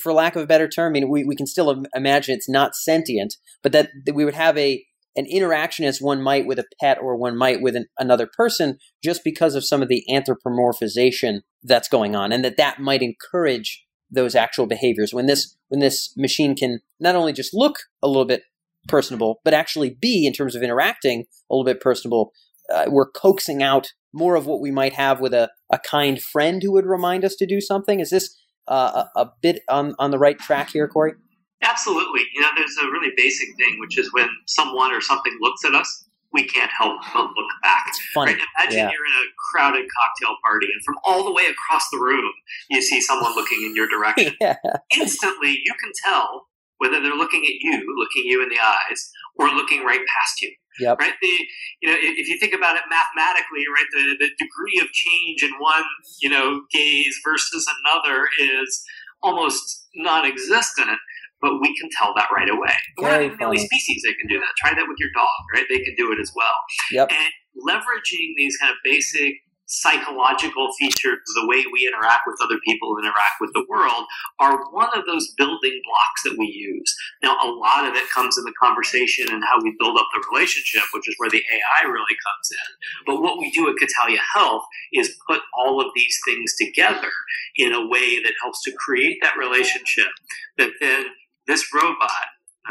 for, 0.00 0.12
lack 0.12 0.36
of 0.36 0.42
a 0.42 0.46
better 0.46 0.68
term, 0.68 0.92
I 0.92 1.00
mean, 1.00 1.08
we, 1.08 1.24
we 1.24 1.34
can 1.34 1.46
still 1.46 1.82
imagine 1.94 2.34
it's 2.34 2.48
not 2.48 2.74
sentient, 2.74 3.34
but 3.62 3.72
that, 3.72 3.90
that 4.06 4.14
we 4.14 4.24
would 4.24 4.34
have 4.34 4.56
a 4.56 4.84
an 5.14 5.26
interaction 5.26 5.84
as 5.84 6.00
one 6.00 6.22
might 6.22 6.46
with 6.46 6.58
a 6.58 6.64
pet 6.80 6.96
or 6.98 7.14
one 7.14 7.36
might 7.36 7.60
with 7.60 7.76
an, 7.76 7.84
another 7.98 8.26
person 8.26 8.78
just 9.04 9.22
because 9.22 9.54
of 9.54 9.62
some 9.62 9.82
of 9.82 9.88
the 9.88 10.02
anthropomorphization 10.10 11.40
that's 11.62 11.86
going 11.86 12.16
on 12.16 12.32
and 12.32 12.42
that 12.42 12.56
that 12.56 12.80
might 12.80 13.02
encourage 13.02 13.84
those 14.10 14.34
actual 14.34 14.66
behaviors. 14.66 15.12
When 15.12 15.26
this 15.26 15.54
when 15.68 15.80
this 15.80 16.14
machine 16.16 16.56
can 16.56 16.80
not 16.98 17.14
only 17.14 17.34
just 17.34 17.52
look 17.52 17.76
a 18.02 18.08
little 18.08 18.24
bit 18.24 18.42
personable 18.88 19.40
but 19.44 19.54
actually 19.54 19.90
be 19.90 20.26
in 20.26 20.32
terms 20.32 20.54
of 20.54 20.62
interacting 20.62 21.20
a 21.50 21.54
little 21.54 21.64
bit 21.64 21.80
personable 21.80 22.32
uh, 22.72 22.86
we're 22.88 23.10
coaxing 23.10 23.62
out 23.62 23.92
more 24.12 24.34
of 24.34 24.46
what 24.46 24.60
we 24.60 24.70
might 24.70 24.92
have 24.92 25.20
with 25.20 25.34
a, 25.34 25.50
a 25.70 25.78
kind 25.78 26.20
friend 26.20 26.62
who 26.62 26.72
would 26.72 26.86
remind 26.86 27.24
us 27.24 27.34
to 27.36 27.46
do 27.46 27.60
something 27.60 28.00
is 28.00 28.10
this 28.10 28.36
uh, 28.68 29.04
a, 29.16 29.20
a, 29.20 29.30
bit 29.42 29.62
on, 29.68 29.94
on 29.98 30.10
the 30.10 30.18
right 30.18 30.38
track 30.38 30.70
here, 30.70 30.86
Cory? 30.86 31.14
Absolutely. 31.62 32.22
You 32.34 32.40
know, 32.40 32.48
there's 32.56 32.76
a 32.82 32.86
really 32.86 33.12
basic 33.16 33.48
thing, 33.56 33.76
which 33.80 33.98
is 33.98 34.12
when 34.12 34.28
someone 34.46 34.92
or 34.92 35.00
something 35.00 35.36
looks 35.40 35.64
at 35.64 35.74
us, 35.74 36.04
we 36.32 36.44
can't 36.46 36.70
help 36.76 37.00
but 37.12 37.22
look 37.22 37.52
back. 37.62 37.84
It's 37.88 38.00
funny. 38.14 38.32
Right? 38.32 38.42
Imagine 38.58 38.78
yeah. 38.78 38.90
you're 38.90 39.06
in 39.06 39.12
a 39.12 39.26
crowded 39.50 39.86
cocktail 39.96 40.36
party, 40.42 40.66
and 40.72 40.82
from 40.84 40.94
all 41.04 41.24
the 41.24 41.32
way 41.32 41.44
across 41.44 41.84
the 41.92 41.98
room, 41.98 42.24
you 42.70 42.80
see 42.80 43.00
someone 43.00 43.34
looking 43.34 43.62
in 43.64 43.76
your 43.76 43.86
direction. 43.94 44.34
yeah. 44.40 44.56
Instantly, 44.98 45.60
you 45.64 45.74
can 45.78 45.92
tell 46.04 46.46
whether 46.82 47.00
they're 47.00 47.14
looking 47.14 47.46
at 47.46 47.54
you, 47.62 47.78
looking 47.96 48.26
you 48.26 48.42
in 48.42 48.48
the 48.48 48.58
eyes, 48.58 49.10
or 49.38 49.46
looking 49.48 49.84
right 49.84 50.00
past 50.00 50.42
you. 50.42 50.52
Yep. 50.80 50.98
Right. 50.98 51.14
The 51.22 51.34
you 51.80 51.88
know 51.88 51.96
if 51.96 52.28
you 52.28 52.38
think 52.40 52.54
about 52.54 52.76
it 52.76 52.82
mathematically, 52.90 53.64
right, 53.70 53.86
the 53.92 54.16
the 54.18 54.30
degree 54.38 54.80
of 54.82 54.90
change 54.90 55.42
in 55.42 55.52
one 55.60 55.84
you 56.20 56.28
know 56.28 56.62
gaze 56.72 57.20
versus 57.24 57.68
another 57.84 58.26
is 58.40 58.82
almost 59.22 59.86
non-existent. 59.94 60.98
But 61.40 61.60
we 61.60 61.76
can 61.76 61.90
tell 61.98 62.14
that 62.14 62.28
right 62.32 62.48
away. 62.48 62.74
We're 62.98 63.28
not 63.28 63.38
the 63.38 63.44
only 63.44 63.58
species 63.58 64.02
that 64.06 64.14
can 64.20 64.28
do 64.28 64.38
that. 64.38 64.54
Try 64.58 64.74
that 64.74 64.86
with 64.86 64.96
your 64.98 65.10
dog, 65.12 65.42
right? 65.52 65.66
They 65.68 65.80
can 65.80 65.94
do 65.96 66.12
it 66.12 66.20
as 66.20 66.30
well. 66.36 66.54
Yep. 66.92 67.10
And 67.10 67.32
leveraging 67.68 68.30
these 68.36 68.56
kind 68.58 68.70
of 68.70 68.78
basic 68.84 69.34
psychological 69.72 70.68
features, 70.78 71.18
the 71.34 71.46
way 71.48 71.64
we 71.72 71.88
interact 71.88 72.22
with 72.26 72.36
other 72.44 72.60
people 72.64 72.94
and 72.96 73.06
interact 73.06 73.40
with 73.40 73.50
the 73.54 73.64
world 73.68 74.04
are 74.38 74.70
one 74.70 74.90
of 74.94 75.06
those 75.06 75.32
building 75.38 75.80
blocks 75.84 76.22
that 76.24 76.36
we 76.38 76.46
use. 76.46 76.94
Now, 77.22 77.36
a 77.42 77.48
lot 77.48 77.86
of 77.88 77.94
it 77.94 78.10
comes 78.10 78.36
in 78.36 78.44
the 78.44 78.52
conversation 78.60 79.32
and 79.32 79.42
how 79.42 79.62
we 79.62 79.74
build 79.78 79.96
up 79.96 80.06
the 80.12 80.24
relationship, 80.30 80.82
which 80.92 81.08
is 81.08 81.14
where 81.16 81.30
the 81.30 81.40
AI 81.40 81.88
really 81.88 82.16
comes 82.20 82.48
in. 82.52 82.68
But 83.06 83.22
what 83.22 83.38
we 83.38 83.50
do 83.50 83.68
at 83.68 83.76
Catalia 83.80 84.20
Health 84.34 84.64
is 84.92 85.16
put 85.26 85.40
all 85.56 85.80
of 85.80 85.90
these 85.94 86.18
things 86.26 86.54
together 86.60 87.10
in 87.56 87.72
a 87.72 87.88
way 87.88 88.22
that 88.22 88.34
helps 88.42 88.62
to 88.64 88.72
create 88.72 89.18
that 89.22 89.38
relationship 89.38 90.12
that 90.58 90.72
then 90.80 91.06
this 91.46 91.64
robot, 91.74 92.10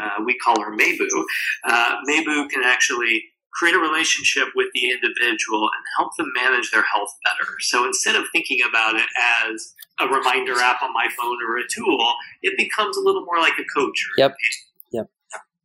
uh, 0.00 0.22
we 0.24 0.38
call 0.38 0.60
her 0.62 0.70
Mabu, 0.70 1.08
uh, 1.64 1.96
Mabu 2.08 2.48
can 2.48 2.62
actually 2.64 3.24
create 3.54 3.74
a 3.74 3.78
relationship 3.78 4.48
with 4.54 4.68
the 4.74 4.90
individual 4.90 5.62
and 5.62 5.84
help 5.98 6.16
them 6.16 6.32
manage 6.34 6.70
their 6.70 6.84
health 6.94 7.10
better. 7.24 7.50
So 7.60 7.84
instead 7.84 8.16
of 8.16 8.24
thinking 8.32 8.58
about 8.66 8.96
it 8.96 9.08
as 9.52 9.74
a 10.00 10.06
reminder 10.06 10.58
app 10.58 10.82
on 10.82 10.92
my 10.92 11.08
phone 11.16 11.36
or 11.46 11.58
a 11.58 11.68
tool, 11.70 12.14
it 12.42 12.56
becomes 12.56 12.96
a 12.96 13.00
little 13.00 13.24
more 13.24 13.38
like 13.38 13.54
a 13.58 13.78
coach. 13.78 14.06
yep. 14.16 14.34
Yep. 14.92 15.10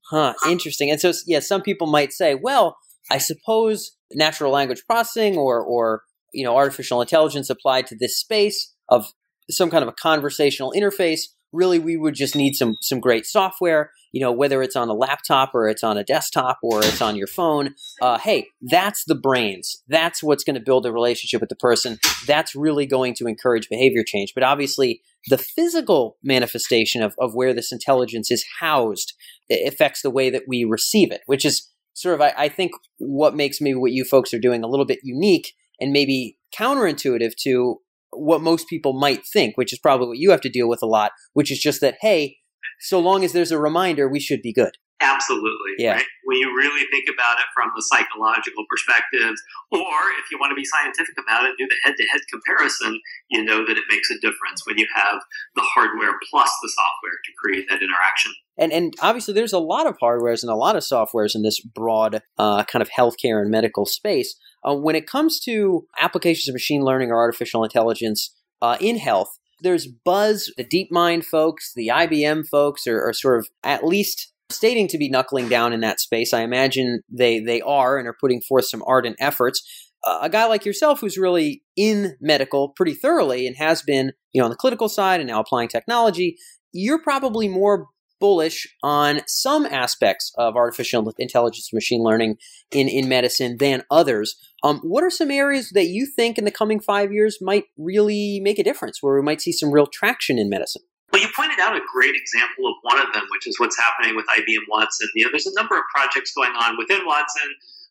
Huh, 0.09 0.33
interesting. 0.47 0.89
And 0.89 0.99
so, 0.99 1.11
yeah, 1.25 1.39
some 1.39 1.61
people 1.61 1.87
might 1.87 2.13
say, 2.13 2.35
well, 2.35 2.77
I 3.11 3.17
suppose 3.17 3.91
natural 4.13 4.51
language 4.51 4.83
processing 4.87 5.37
or, 5.37 5.61
or 5.61 6.03
you 6.33 6.43
know, 6.43 6.55
artificial 6.55 7.01
intelligence 7.01 7.49
applied 7.49 7.87
to 7.87 7.95
this 7.95 8.17
space 8.17 8.73
of 8.89 9.11
some 9.49 9.69
kind 9.69 9.83
of 9.83 9.89
a 9.89 9.93
conversational 9.93 10.73
interface. 10.75 11.21
Really, 11.53 11.79
we 11.79 11.97
would 11.97 12.13
just 12.13 12.35
need 12.35 12.55
some 12.55 12.75
some 12.81 12.99
great 12.99 13.25
software. 13.25 13.91
You 14.11 14.21
know, 14.21 14.31
whether 14.31 14.61
it's 14.61 14.75
on 14.75 14.89
a 14.89 14.93
laptop 14.93 15.51
or 15.53 15.67
it's 15.67 15.83
on 15.83 15.97
a 15.97 16.03
desktop 16.03 16.59
or 16.63 16.79
it's 16.79 17.01
on 17.01 17.15
your 17.15 17.27
phone. 17.27 17.75
Uh, 18.01 18.17
hey, 18.17 18.47
that's 18.61 19.03
the 19.05 19.15
brains. 19.15 19.83
That's 19.87 20.23
what's 20.23 20.43
going 20.43 20.55
to 20.55 20.61
build 20.61 20.85
a 20.85 20.91
relationship 20.91 21.41
with 21.41 21.49
the 21.49 21.55
person. 21.55 21.99
That's 22.25 22.55
really 22.55 22.85
going 22.85 23.13
to 23.15 23.27
encourage 23.27 23.69
behavior 23.69 24.03
change. 24.05 24.33
But 24.33 24.43
obviously, 24.43 25.01
the 25.29 25.37
physical 25.37 26.17
manifestation 26.23 27.01
of, 27.01 27.15
of 27.19 27.35
where 27.35 27.53
this 27.53 27.71
intelligence 27.71 28.31
is 28.31 28.45
housed 28.59 29.13
affects 29.49 30.01
the 30.01 30.09
way 30.09 30.29
that 30.29 30.43
we 30.47 30.63
receive 30.63 31.11
it, 31.11 31.21
which 31.25 31.45
is 31.45 31.69
sort 31.93 32.15
of, 32.15 32.21
I, 32.21 32.33
I 32.37 32.49
think, 32.49 32.71
what 32.97 33.35
makes 33.35 33.61
maybe 33.61 33.75
what 33.75 33.91
you 33.91 34.03
folks 34.03 34.33
are 34.33 34.39
doing 34.39 34.63
a 34.63 34.67
little 34.67 34.85
bit 34.85 34.99
unique 35.03 35.53
and 35.79 35.91
maybe 35.91 36.37
counterintuitive 36.55 37.33
to 37.43 37.81
what 38.19 38.41
most 38.41 38.67
people 38.67 38.93
might 38.93 39.25
think, 39.25 39.57
which 39.57 39.73
is 39.73 39.79
probably 39.79 40.07
what 40.07 40.17
you 40.17 40.31
have 40.31 40.41
to 40.41 40.49
deal 40.49 40.67
with 40.67 40.81
a 40.81 40.87
lot, 40.87 41.11
which 41.33 41.51
is 41.51 41.59
just 41.59 41.81
that, 41.81 41.95
hey, 42.01 42.37
so 42.79 42.99
long 42.99 43.23
as 43.23 43.33
there's 43.33 43.51
a 43.51 43.59
reminder, 43.59 44.07
we 44.07 44.19
should 44.19 44.41
be 44.41 44.53
good. 44.53 44.77
Absolutely. 44.99 45.77
Yeah. 45.77 45.93
Right? 45.93 46.05
When 46.23 46.37
you 46.37 46.55
really 46.57 46.85
think 46.89 47.05
about 47.07 47.37
it 47.37 47.45
from 47.53 47.69
the 47.75 47.83
psychological 47.83 48.65
perspective, 48.69 49.35
or 49.71 49.99
if 50.17 50.31
you 50.31 50.39
want 50.39 50.51
to 50.51 50.55
be 50.55 50.65
scientific 50.65 51.13
about 51.21 51.45
it, 51.45 51.53
do 51.57 51.67
the 51.67 51.75
head 51.83 51.93
to 51.97 52.03
head 52.07 52.21
comparison, 52.31 52.99
you 53.29 53.43
know 53.43 53.65
that 53.65 53.77
it 53.77 53.83
makes 53.89 54.09
a 54.09 54.15
difference 54.15 54.65
when 54.65 54.77
you 54.77 54.87
have 54.95 55.21
the 55.55 55.61
hardware 55.61 56.17
plus 56.29 56.51
the 56.63 56.69
software 56.69 57.17
to 57.25 57.31
create 57.37 57.69
that 57.69 57.81
interaction. 57.81 58.33
And, 58.57 58.73
and 58.73 58.93
obviously, 59.01 59.35
there's 59.35 59.53
a 59.53 59.59
lot 59.59 59.85
of 59.85 59.97
hardwares 59.99 60.41
and 60.41 60.51
a 60.51 60.55
lot 60.55 60.75
of 60.75 60.81
softwares 60.81 61.35
in 61.35 61.43
this 61.43 61.61
broad 61.61 62.23
uh, 62.39 62.63
kind 62.63 62.81
of 62.81 62.89
healthcare 62.89 63.39
and 63.39 63.51
medical 63.51 63.85
space. 63.85 64.35
Uh, 64.67 64.75
when 64.75 64.95
it 64.95 65.05
comes 65.05 65.39
to 65.41 65.85
applications 65.99 66.47
of 66.47 66.53
machine 66.53 66.81
learning 66.81 67.11
or 67.11 67.17
artificial 67.17 67.63
intelligence 67.63 68.33
uh, 68.63 68.77
in 68.81 68.97
health, 68.97 69.37
there's 69.61 69.87
buzz. 69.87 70.51
The 70.57 70.63
DeepMind 70.63 71.23
folks, 71.23 71.71
the 71.75 71.89
IBM 71.89 72.47
folks 72.47 72.87
are, 72.87 73.01
are 73.01 73.13
sort 73.13 73.39
of 73.39 73.47
at 73.63 73.85
least 73.85 74.33
stating 74.49 74.87
to 74.89 74.97
be 74.97 75.09
knuckling 75.09 75.49
down 75.49 75.73
in 75.73 75.81
that 75.81 75.99
space. 75.99 76.33
I 76.33 76.41
imagine 76.41 77.01
they 77.09 77.39
they 77.39 77.61
are 77.61 77.97
and 77.97 78.07
are 78.07 78.17
putting 78.19 78.41
forth 78.41 78.65
some 78.65 78.83
ardent 78.87 79.17
efforts. 79.19 79.61
Uh, 80.05 80.19
a 80.21 80.29
guy 80.29 80.45
like 80.45 80.65
yourself 80.65 81.01
who's 81.01 81.17
really 81.17 81.63
in 81.75 82.15
medical 82.21 82.69
pretty 82.69 82.93
thoroughly 82.93 83.47
and 83.47 83.57
has 83.57 83.81
been, 83.81 84.13
you 84.31 84.39
know, 84.39 84.45
on 84.45 84.51
the 84.51 84.55
clinical 84.55 84.87
side 84.87 85.19
and 85.19 85.27
now 85.27 85.39
applying 85.39 85.67
technology, 85.67 86.37
you're 86.71 87.01
probably 87.01 87.47
more 87.47 87.87
bullish 88.19 88.67
on 88.83 89.21
some 89.27 89.65
aspects 89.65 90.31
of 90.37 90.55
artificial 90.55 91.11
intelligence 91.17 91.71
machine 91.73 92.01
learning 92.01 92.35
in, 92.71 92.87
in 92.87 93.07
medicine 93.07 93.57
than 93.59 93.83
others. 93.91 94.35
Um, 94.63 94.79
what 94.79 95.03
are 95.03 95.09
some 95.09 95.29
areas 95.29 95.71
that 95.73 95.87
you 95.87 96.05
think 96.05 96.37
in 96.37 96.45
the 96.45 96.51
coming 96.51 96.79
five 96.79 97.11
years 97.11 97.37
might 97.41 97.65
really 97.77 98.39
make 98.41 98.59
a 98.59 98.63
difference, 98.63 99.03
where 99.03 99.15
we 99.15 99.21
might 99.21 99.41
see 99.41 99.51
some 99.51 99.71
real 99.71 99.87
traction 99.87 100.39
in 100.39 100.49
medicine? 100.49 100.81
Well, 101.11 101.21
you 101.21 101.29
pointed 101.35 101.59
out 101.59 101.75
a 101.75 101.81
great 101.91 102.15
example 102.15 102.67
of 102.67 102.75
one 102.81 102.99
of 102.99 103.13
them, 103.13 103.23
which 103.31 103.47
is 103.47 103.59
what's 103.59 103.77
happening 103.77 104.15
with 104.15 104.25
IBM 104.27 104.67
Watson. 104.67 105.07
You 105.15 105.25
know, 105.25 105.31
there's 105.31 105.47
a 105.47 105.53
number 105.55 105.77
of 105.77 105.83
projects 105.93 106.33
going 106.33 106.51
on 106.51 106.77
within 106.77 107.05
Watson 107.05 107.49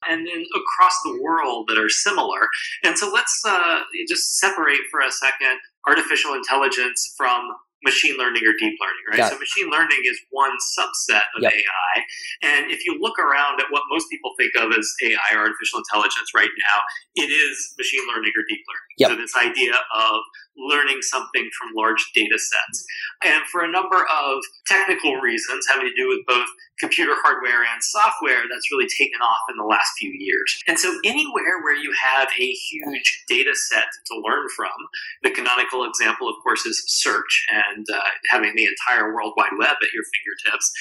and 0.09 0.27
then 0.27 0.45
across 0.55 0.95
the 1.05 1.19
world 1.23 1.67
that 1.69 1.79
are 1.79 1.89
similar. 1.89 2.49
And 2.85 2.99
so 2.99 3.11
let's 3.13 3.43
uh, 3.47 3.81
just 4.09 4.39
separate 4.39 4.81
for 4.91 5.01
a 5.01 5.11
second 5.11 5.59
artificial 5.87 6.35
intelligence 6.35 7.15
from 7.17 7.49
machine 7.85 8.17
learning 8.19 8.43
or 8.43 8.53
deep 8.59 8.75
learning, 8.81 9.05
right? 9.09 9.19
Got 9.19 9.31
so 9.31 9.37
it. 9.37 9.41
machine 9.41 9.71
learning 9.71 10.03
is 10.05 10.19
one 10.31 10.53
subset 10.77 11.25
of 11.37 11.43
yep. 11.43 11.53
AI. 11.53 11.95
And 12.43 12.71
if 12.71 12.85
you 12.85 12.99
look 13.01 13.19
around 13.19 13.61
at 13.61 13.67
what 13.71 13.83
most 13.91 14.11
people 14.11 14.33
think 14.37 14.53
of 14.57 14.73
as 14.73 14.87
AI, 15.03 15.35
or 15.35 15.47
artificial 15.47 15.79
intelligence 15.79 16.35
right 16.35 16.51
now, 16.67 16.79
it 17.15 17.31
is 17.31 17.75
machine 17.79 18.03
learning 18.09 18.33
or 18.37 18.45
deep 18.49 18.65
learning. 18.67 18.86
Yep. 18.99 19.11
So 19.11 19.17
this 19.17 19.37
idea 19.37 19.73
of 19.73 20.21
learning 20.57 21.03
something 21.03 21.49
from 21.59 21.75
large 21.77 22.11
data 22.15 22.39
sets. 22.39 22.87
And 23.25 23.43
for 23.53 23.63
a 23.63 23.71
number 23.71 24.07
of 24.09 24.39
technical 24.67 25.17
reasons 25.17 25.67
having 25.69 25.87
to 25.87 25.95
do 25.95 26.09
with 26.09 26.25
both 26.27 26.49
computer 26.79 27.13
hardware 27.25 27.65
and 27.65 27.83
software, 27.83 28.43
that's 28.51 28.71
really 28.71 28.89
taken 28.99 29.21
off 29.21 29.41
in 29.49 29.57
the 29.57 29.65
last 29.65 29.97
few 29.99 30.13
years. 30.13 30.63
And 30.69 30.79
so 30.79 30.93
anywhere 31.05 31.61
where 31.63 31.77
you 31.77 31.93
have 31.93 32.29
a 32.39 32.49
huge 32.53 33.25
data 33.29 33.53
set 33.55 33.89
to 34.07 34.21
learn 34.21 34.47
from, 34.55 34.77
the 35.23 35.31
canonical 35.31 35.85
example, 35.85 36.29
of 36.29 36.37
course, 36.43 36.67
is 36.67 36.85
search 36.87 37.47
and 37.53 37.87
uh, 37.93 38.01
having 38.29 38.55
the 38.57 38.67
entire 38.67 39.15
World 39.15 39.33
Wide 39.37 39.57
Web 39.59 39.77
at 39.81 39.93
your 39.93 40.05
fingertips. 40.13 40.73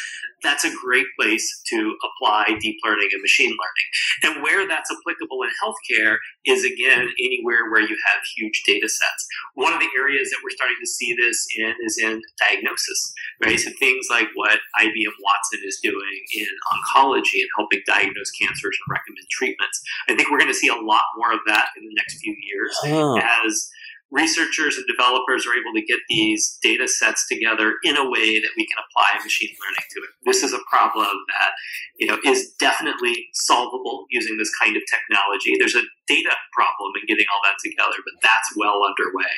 That's 0.43 0.65
a 0.65 0.75
great 0.83 1.07
place 1.17 1.61
to 1.67 1.95
apply 2.03 2.57
deep 2.59 2.77
learning 2.83 3.09
and 3.13 3.21
machine 3.21 3.55
learning. 3.55 3.89
And 4.23 4.43
where 4.43 4.67
that's 4.67 4.91
applicable 4.91 5.39
in 5.43 5.49
healthcare 5.63 6.17
is 6.45 6.63
again 6.63 7.07
anywhere 7.19 7.71
where 7.71 7.81
you 7.81 7.97
have 8.05 8.21
huge 8.35 8.63
data 8.65 8.87
sets. 8.87 9.27
One 9.53 9.73
of 9.73 9.79
the 9.79 9.89
areas 9.97 10.29
that 10.29 10.39
we're 10.43 10.55
starting 10.55 10.77
to 10.79 10.87
see 10.87 11.13
this 11.13 11.47
in 11.57 11.73
is 11.83 11.97
in 11.97 12.21
diagnosis, 12.37 13.13
right? 13.43 13.59
So 13.59 13.71
things 13.79 14.07
like 14.09 14.27
what 14.35 14.59
IBM 14.79 15.15
Watson 15.21 15.59
is 15.63 15.79
doing 15.81 16.15
in 16.35 16.47
oncology 16.73 17.41
and 17.41 17.49
helping 17.57 17.81
diagnose 17.87 18.31
cancers 18.31 18.77
and 18.77 18.87
recommend 18.89 19.27
treatments. 19.31 19.81
I 20.09 20.15
think 20.15 20.29
we're 20.29 20.39
going 20.39 20.51
to 20.51 20.57
see 20.57 20.69
a 20.69 20.75
lot 20.75 21.03
more 21.17 21.33
of 21.33 21.39
that 21.47 21.69
in 21.77 21.85
the 21.85 21.95
next 21.95 22.19
few 22.19 22.35
years 22.41 22.77
oh. 22.85 23.17
as 23.17 23.69
researchers 24.15 24.77
and 24.77 24.85
developers 24.87 25.45
are 25.45 25.53
able 25.53 25.75
to 25.75 25.85
get 25.85 25.99
these 26.07 26.57
data 26.63 26.87
sets 26.87 27.27
together 27.27 27.75
in 27.83 27.97
a 27.97 28.09
way 28.09 28.39
that 28.39 28.55
we 28.55 28.65
can 28.65 28.79
apply 28.79 29.21
machine 29.21 29.51
learning 29.59 29.85
to 29.91 29.99
it. 29.99 30.11
This 30.23 30.41
is 30.41 30.53
a 30.53 30.63
problem 30.71 31.11
that 31.35 31.51
you 31.99 32.07
know 32.07 32.17
is 32.25 32.53
definitely 32.57 33.27
solvable 33.33 34.05
using 34.09 34.37
this 34.37 34.51
kind 34.55 34.75
of 34.77 34.83
technology. 34.89 35.55
There's 35.59 35.75
a 35.75 35.83
data 36.07 36.31
problem 36.53 36.91
in 36.99 37.05
getting 37.07 37.25
all 37.33 37.41
that 37.43 37.59
together, 37.61 37.99
but 37.99 38.15
that's 38.23 38.55
well 38.55 38.79
underway. 38.87 39.33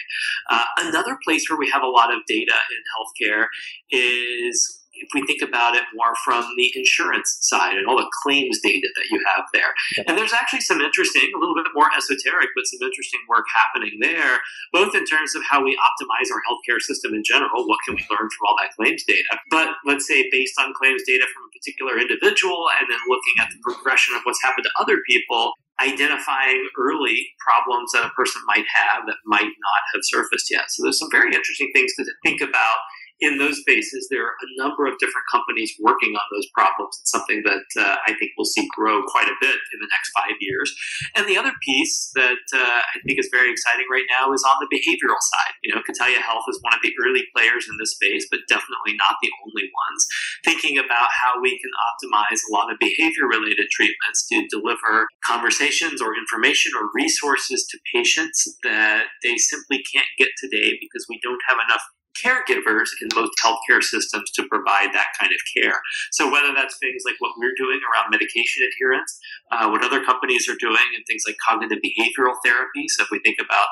Uh, 0.50 0.66
another 0.78 1.18
place 1.26 1.50
where 1.50 1.58
we 1.58 1.70
have 1.72 1.82
a 1.82 1.90
lot 1.90 2.14
of 2.14 2.22
data 2.28 2.54
in 2.54 2.82
healthcare 2.94 3.48
is 3.90 4.84
if 5.00 5.10
we 5.14 5.26
think 5.26 5.42
about 5.42 5.76
it 5.76 5.84
more 5.96 6.14
from 6.24 6.44
the 6.58 6.72
insurance 6.76 7.38
side 7.42 7.78
and 7.78 7.88
all 7.88 7.98
the 7.98 8.10
claims 8.24 8.60
data 8.62 8.88
that 8.96 9.08
you 9.10 9.22
have 9.36 9.46
there. 9.54 9.72
And 10.08 10.18
there's 10.18 10.34
actually 10.34 10.62
some 10.62 10.82
interesting, 10.82 11.30
a 11.36 11.40
little 11.40 11.56
bit 11.56 11.72
more 11.74 11.90
esoteric, 11.96 12.50
but 12.56 12.66
some 12.66 12.82
interesting 12.82 13.22
work 13.30 13.46
happening 13.54 13.98
there, 14.02 14.40
both 14.74 14.96
in 14.96 15.06
terms 15.06 15.36
of 15.36 15.44
how 15.50 15.64
we 15.64 15.78
optimize 15.78 16.30
our 16.34 16.42
healthcare 16.50 16.82
system 16.82 17.14
in 17.14 17.24
general. 17.24 17.68
What 17.68 17.80
can 17.86 17.96
we 17.96 18.06
learn 18.10 18.28
from 18.30 18.44
all 18.48 18.56
that 18.62 18.76
claims 18.76 19.04
data? 19.08 19.40
But 19.50 19.76
let's 19.86 20.08
say 20.08 20.28
based 20.32 20.60
on 20.60 20.74
claims 20.74 21.04
data 21.06 21.26
from 21.34 21.48
a 21.48 21.52
particular 21.54 22.00
individual 22.00 22.68
and 22.80 22.90
then 22.90 23.00
looking 23.08 23.36
at 23.40 23.50
the 23.50 23.60
progression 23.62 24.16
of 24.16 24.22
what's 24.24 24.42
happened 24.44 24.66
to 24.66 24.82
other 24.82 25.00
people, 25.08 25.54
identifying 25.80 26.68
early 26.78 27.30
problems 27.38 27.92
that 27.94 28.06
a 28.06 28.10
person 28.18 28.42
might 28.48 28.66
have 28.66 29.06
that 29.06 29.18
might 29.26 29.46
not 29.46 29.82
have 29.94 30.02
surfaced 30.02 30.50
yet. 30.50 30.66
So 30.70 30.84
there's 30.84 31.00
some 31.00 31.12
very 31.12 31.34
interesting 31.34 31.70
things 31.74 31.94
to 31.96 32.06
think 32.26 32.42
about 32.42 32.78
in 33.20 33.38
those 33.38 33.58
spaces, 33.62 34.08
there 34.10 34.26
are 34.26 34.38
a 34.38 34.50
number 34.62 34.86
of 34.86 34.98
different 35.00 35.26
companies 35.32 35.74
working 35.82 36.14
on 36.14 36.28
those 36.32 36.48
problems. 36.54 36.98
It's 37.02 37.12
something 37.12 37.42
that 37.46 37.66
uh, 37.78 37.98
I 38.06 38.14
think 38.14 38.32
we'll 38.38 38.46
see 38.46 38.68
grow 38.76 39.02
quite 39.10 39.28
a 39.28 39.38
bit 39.42 39.58
in 39.58 39.80
the 39.82 39.90
next 39.90 40.12
five 40.14 40.38
years. 40.40 40.70
And 41.16 41.26
the 41.26 41.38
other 41.38 41.54
piece 41.66 42.12
that 42.14 42.46
uh, 42.54 42.82
I 42.86 42.98
think 43.06 43.18
is 43.18 43.30
very 43.34 43.52
exciting 43.52 43.90
right 43.90 44.06
now 44.10 44.34
is 44.34 44.46
on 44.46 44.62
the 44.62 44.70
behavioral 44.70 45.18
side. 45.18 45.56
You 45.64 45.74
know, 45.74 45.82
Catalia 45.82 46.22
Health 46.22 46.46
is 46.50 46.60
one 46.62 46.74
of 46.74 46.82
the 46.84 46.94
early 47.02 47.26
players 47.34 47.66
in 47.66 47.78
this 47.82 47.98
space, 47.98 48.28
but 48.30 48.46
definitely 48.48 48.94
not 49.02 49.18
the 49.22 49.34
only 49.46 49.66
ones. 49.66 50.02
Thinking 50.46 50.78
about 50.78 51.10
how 51.10 51.42
we 51.42 51.58
can 51.58 51.74
optimize 51.90 52.42
a 52.46 52.54
lot 52.54 52.72
of 52.72 52.78
behavior 52.78 53.26
related 53.26 53.66
treatments 53.74 54.28
to 54.30 54.46
deliver 54.50 55.08
conversations 55.26 56.02
or 56.02 56.14
information 56.14 56.72
or 56.78 56.90
resources 56.94 57.66
to 57.70 57.80
patients 57.94 58.46
that 58.64 59.10
they 59.24 59.38
simply 59.38 59.82
can't 59.92 60.08
get 60.18 60.30
today 60.38 60.78
because 60.80 61.06
we 61.10 61.20
don't 61.24 61.42
have 61.50 61.58
enough 61.66 61.82
caregivers 62.24 62.90
in 63.02 63.08
most 63.16 63.34
healthcare 63.44 63.82
systems 63.82 64.32
to 64.32 64.44
provide 64.50 64.94
that 64.94 65.14
kind 65.20 65.32
of 65.32 65.42
care. 65.56 65.80
So 66.12 66.32
whether 66.32 66.54
that's 66.54 66.78
things 66.80 67.04
like 67.06 67.16
what 67.20 67.34
we're 67.38 67.56
doing 67.58 67.80
around 67.86 68.12
medication 68.12 68.68
adherence, 68.68 69.20
uh, 69.52 69.70
what 69.70 69.84
other 69.84 70.04
companies 70.04 70.50
are 70.50 70.60
doing, 70.60 70.88
and 70.96 71.04
things 71.06 71.24
like 71.26 71.36
cognitive 71.48 71.80
behavioral 71.80 72.36
therapy. 72.44 72.88
So 72.90 73.04
if 73.04 73.10
we 73.12 73.20
think 73.20 73.38
about, 73.40 73.68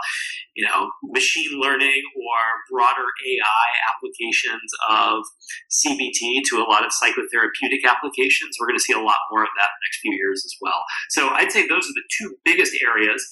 you 0.55 0.65
know, 0.65 0.89
machine 1.03 1.59
learning 1.59 2.01
or 2.15 2.39
broader 2.71 3.05
AI 3.05 3.69
applications 3.89 4.69
of 4.89 5.23
CBT 5.71 6.43
to 6.51 6.57
a 6.57 6.65
lot 6.69 6.85
of 6.85 6.91
psychotherapeutic 6.91 7.83
applications, 7.87 8.57
we're 8.59 8.67
going 8.67 8.79
to 8.79 8.83
see 8.83 8.93
a 8.93 9.01
lot 9.01 9.19
more 9.31 9.43
of 9.43 9.49
that 9.57 9.69
in 9.69 9.75
the 9.79 9.85
next 9.85 9.99
few 10.01 10.13
years 10.13 10.43
as 10.45 10.55
well. 10.61 10.83
So 11.09 11.29
I'd 11.29 11.51
say 11.51 11.67
those 11.67 11.85
are 11.85 11.97
the 11.97 12.07
two 12.17 12.35
biggest 12.43 12.73
areas. 12.83 13.23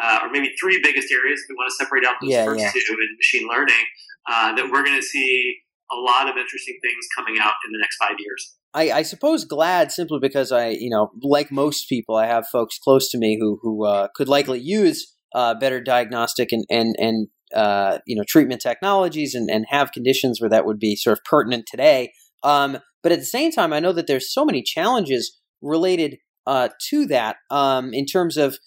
Uh, 0.00 0.20
or 0.22 0.30
maybe 0.30 0.54
three 0.60 0.78
biggest 0.80 1.10
areas 1.10 1.40
if 1.42 1.46
we 1.50 1.56
want 1.56 1.66
to 1.66 1.74
separate 1.74 2.06
out 2.06 2.14
those 2.22 2.30
yeah, 2.30 2.44
first 2.44 2.60
yeah. 2.60 2.70
two 2.70 2.94
in 2.94 3.16
machine 3.18 3.48
learning 3.48 3.82
uh, 4.28 4.54
that 4.54 4.70
we're 4.70 4.84
going 4.84 4.96
to 4.96 5.02
see 5.02 5.56
a 5.90 5.96
lot 5.96 6.28
of 6.28 6.36
interesting 6.36 6.78
things 6.82 7.06
coming 7.16 7.40
out 7.40 7.54
in 7.66 7.72
the 7.72 7.78
next 7.78 7.96
five 7.96 8.16
years. 8.18 8.54
I, 8.74 8.98
I, 8.98 9.02
suppose 9.02 9.46
glad 9.46 9.90
simply 9.90 10.18
because 10.20 10.52
I, 10.52 10.68
you 10.68 10.90
know, 10.90 11.10
like 11.22 11.50
most 11.50 11.88
people, 11.88 12.16
I 12.16 12.26
have 12.26 12.46
folks 12.46 12.78
close 12.78 13.10
to 13.10 13.18
me 13.18 13.38
who 13.40 13.58
who 13.62 13.86
uh, 13.86 14.08
could 14.14 14.28
likely 14.28 14.60
use 14.60 15.14
uh, 15.34 15.54
better 15.54 15.80
diagnostic 15.80 16.52
and 16.52 16.66
and 16.68 16.94
and 16.98 17.28
uh, 17.54 17.98
you 18.06 18.14
know 18.14 18.24
treatment 18.28 18.60
technologies 18.60 19.34
and 19.34 19.50
and 19.50 19.64
have 19.70 19.92
conditions 19.92 20.40
where 20.40 20.50
that 20.50 20.66
would 20.66 20.78
be 20.78 20.96
sort 20.96 21.16
of 21.16 21.24
pertinent 21.24 21.64
today. 21.66 22.12
Um, 22.42 22.78
but 23.02 23.12
at 23.12 23.18
the 23.20 23.24
same 23.24 23.50
time, 23.50 23.72
I 23.72 23.80
know 23.80 23.92
that 23.92 24.06
there's 24.06 24.32
so 24.32 24.44
many 24.44 24.62
challenges 24.62 25.38
related 25.62 26.18
uh, 26.46 26.68
to 26.88 27.06
that 27.06 27.36
um, 27.50 27.92
in 27.92 28.06
terms 28.06 28.36
of, 28.36 28.58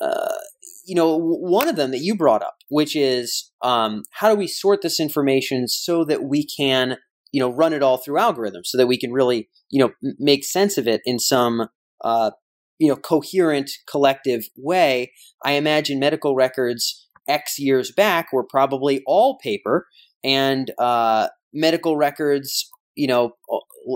uh, 0.00 0.34
you 0.84 0.94
know, 0.94 1.16
one 1.16 1.68
of 1.68 1.76
them 1.76 1.90
that 1.90 2.00
you 2.00 2.14
brought 2.14 2.42
up, 2.42 2.56
which 2.68 2.94
is 2.94 3.50
um, 3.62 4.02
how 4.12 4.28
do 4.28 4.36
we 4.36 4.46
sort 4.46 4.82
this 4.82 5.00
information 5.00 5.66
so 5.68 6.04
that 6.04 6.24
we 6.24 6.46
can, 6.46 6.96
you 7.32 7.40
know, 7.40 7.50
run 7.50 7.72
it 7.72 7.82
all 7.82 7.96
through 7.96 8.18
algorithms 8.18 8.66
so 8.66 8.78
that 8.78 8.86
we 8.86 8.98
can 8.98 9.12
really, 9.12 9.48
you 9.70 9.80
know, 9.80 9.92
m- 10.04 10.16
make 10.18 10.44
sense 10.44 10.76
of 10.78 10.86
it 10.86 11.00
in 11.04 11.18
some, 11.18 11.68
uh, 12.02 12.30
you 12.78 12.88
know, 12.88 12.96
coherent 12.96 13.70
collective 13.88 14.44
way. 14.56 15.12
I 15.44 15.52
imagine 15.52 15.98
medical 15.98 16.34
records 16.34 17.08
X 17.28 17.58
years 17.58 17.90
back 17.90 18.32
were 18.32 18.44
probably 18.44 19.02
all 19.06 19.38
paper 19.38 19.86
and 20.22 20.70
uh, 20.78 21.28
medical 21.52 21.96
records, 21.96 22.70
you 22.94 23.06
know, 23.06 23.32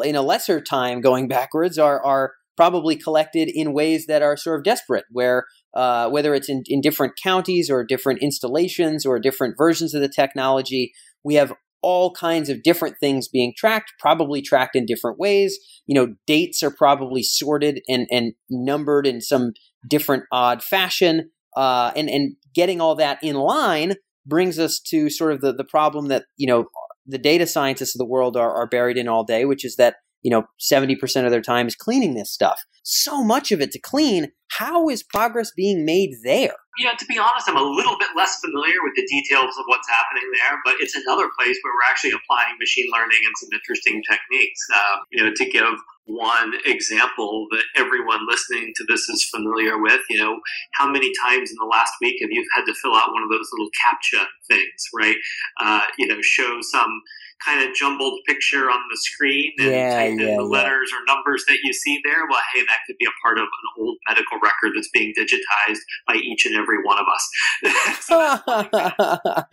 in 0.02 0.16
a 0.16 0.22
lesser 0.22 0.60
time 0.60 1.00
going 1.00 1.28
backwards 1.28 1.78
are 1.78 2.04
are 2.04 2.32
probably 2.56 2.96
collected 2.96 3.48
in 3.48 3.72
ways 3.72 4.06
that 4.06 4.20
are 4.20 4.36
sort 4.36 4.58
of 4.58 4.64
desperate, 4.64 5.04
where 5.12 5.44
uh, 5.74 6.08
whether 6.08 6.34
it's 6.34 6.48
in, 6.48 6.62
in 6.66 6.80
different 6.80 7.14
counties 7.22 7.70
or 7.70 7.84
different 7.84 8.22
installations 8.22 9.04
or 9.06 9.18
different 9.18 9.56
versions 9.56 9.94
of 9.94 10.00
the 10.00 10.08
technology, 10.08 10.92
we 11.24 11.34
have 11.34 11.52
all 11.80 12.12
kinds 12.12 12.48
of 12.48 12.62
different 12.62 12.96
things 12.98 13.28
being 13.28 13.54
tracked, 13.56 13.92
probably 14.00 14.42
tracked 14.42 14.74
in 14.74 14.84
different 14.84 15.18
ways. 15.18 15.58
You 15.86 15.94
know, 15.94 16.14
dates 16.26 16.62
are 16.62 16.70
probably 16.70 17.22
sorted 17.22 17.80
and, 17.88 18.06
and 18.10 18.32
numbered 18.50 19.06
in 19.06 19.20
some 19.20 19.52
different 19.88 20.24
odd 20.32 20.62
fashion. 20.62 21.30
Uh, 21.56 21.92
and, 21.94 22.10
and 22.10 22.36
getting 22.54 22.80
all 22.80 22.96
that 22.96 23.18
in 23.22 23.36
line 23.36 23.94
brings 24.26 24.58
us 24.58 24.80
to 24.80 25.08
sort 25.08 25.32
of 25.32 25.40
the, 25.40 25.52
the 25.52 25.64
problem 25.64 26.08
that, 26.08 26.24
you 26.36 26.46
know, 26.46 26.66
the 27.06 27.18
data 27.18 27.46
scientists 27.46 27.94
of 27.94 27.98
the 27.98 28.04
world 28.04 28.36
are, 28.36 28.52
are 28.52 28.66
buried 28.66 28.98
in 28.98 29.08
all 29.08 29.24
day, 29.24 29.44
which 29.44 29.64
is 29.64 29.76
that 29.76 29.96
you 30.22 30.30
know 30.30 30.44
70% 30.60 31.24
of 31.24 31.30
their 31.30 31.42
time 31.42 31.66
is 31.66 31.74
cleaning 31.74 32.14
this 32.14 32.30
stuff. 32.30 32.60
So 32.82 33.22
much 33.22 33.52
of 33.52 33.60
it 33.60 33.72
to 33.72 33.78
clean. 33.78 34.32
How 34.50 34.88
is 34.88 35.02
progress 35.02 35.52
being 35.54 35.84
made 35.84 36.10
there? 36.24 36.54
You 36.78 36.86
know 36.86 36.94
to 36.96 37.06
be 37.06 37.18
honest 37.18 37.48
i'm 37.48 37.56
a 37.56 37.62
little 37.62 37.98
bit 37.98 38.06
less 38.16 38.38
familiar 38.38 38.78
with 38.84 38.94
the 38.94 39.04
details 39.10 39.50
of 39.58 39.64
what's 39.66 39.88
happening 39.90 40.22
there 40.30 40.62
but 40.64 40.76
it's 40.78 40.94
another 40.94 41.26
place 41.36 41.58
where 41.62 41.74
we're 41.74 41.90
actually 41.90 42.14
applying 42.14 42.54
machine 42.60 42.86
learning 42.94 43.18
and 43.26 43.34
some 43.34 43.50
interesting 43.50 44.00
techniques 44.08 44.62
uh, 44.72 45.02
you 45.10 45.18
know 45.18 45.34
to 45.34 45.44
give 45.50 45.74
one 46.08 46.52
example 46.64 47.46
that 47.50 47.64
everyone 47.76 48.26
listening 48.26 48.72
to 48.76 48.84
this 48.88 49.08
is 49.08 49.28
familiar 49.34 49.80
with 49.80 50.00
you 50.08 50.18
know 50.18 50.40
how 50.72 50.90
many 50.90 51.12
times 51.22 51.50
in 51.50 51.56
the 51.60 51.68
last 51.70 51.92
week 52.00 52.16
have 52.20 52.30
you 52.30 52.44
had 52.56 52.64
to 52.64 52.74
fill 52.82 52.94
out 52.94 53.12
one 53.12 53.22
of 53.22 53.28
those 53.28 53.48
little 53.52 53.70
captcha 53.76 54.24
things 54.50 54.88
right 54.94 55.16
uh, 55.60 55.82
you 55.98 56.06
know 56.06 56.18
show 56.22 56.58
some 56.62 57.02
kind 57.44 57.66
of 57.66 57.74
jumbled 57.74 58.18
picture 58.26 58.70
on 58.70 58.80
the 58.90 58.96
screen 58.96 59.52
and 59.58 59.70
yeah, 59.70 59.94
type 59.94 60.18
yeah, 60.18 60.26
in 60.26 60.36
the 60.36 60.42
letters 60.42 60.90
or 60.92 61.04
numbers 61.06 61.44
that 61.46 61.58
you 61.62 61.72
see 61.72 62.00
there, 62.04 62.26
well, 62.28 62.40
hey, 62.54 62.60
that 62.62 62.78
could 62.86 62.96
be 62.98 63.06
a 63.06 63.14
part 63.22 63.38
of 63.38 63.44
an 63.44 63.82
old 63.82 63.96
medical 64.08 64.38
record 64.42 64.72
that's 64.74 64.90
being 64.90 65.12
digitized 65.18 65.80
by 66.06 66.14
each 66.14 66.46
and 66.46 66.56
every 66.56 66.82
one 66.82 66.98
of 66.98 67.06
us. 67.06 68.00
so 68.00 68.18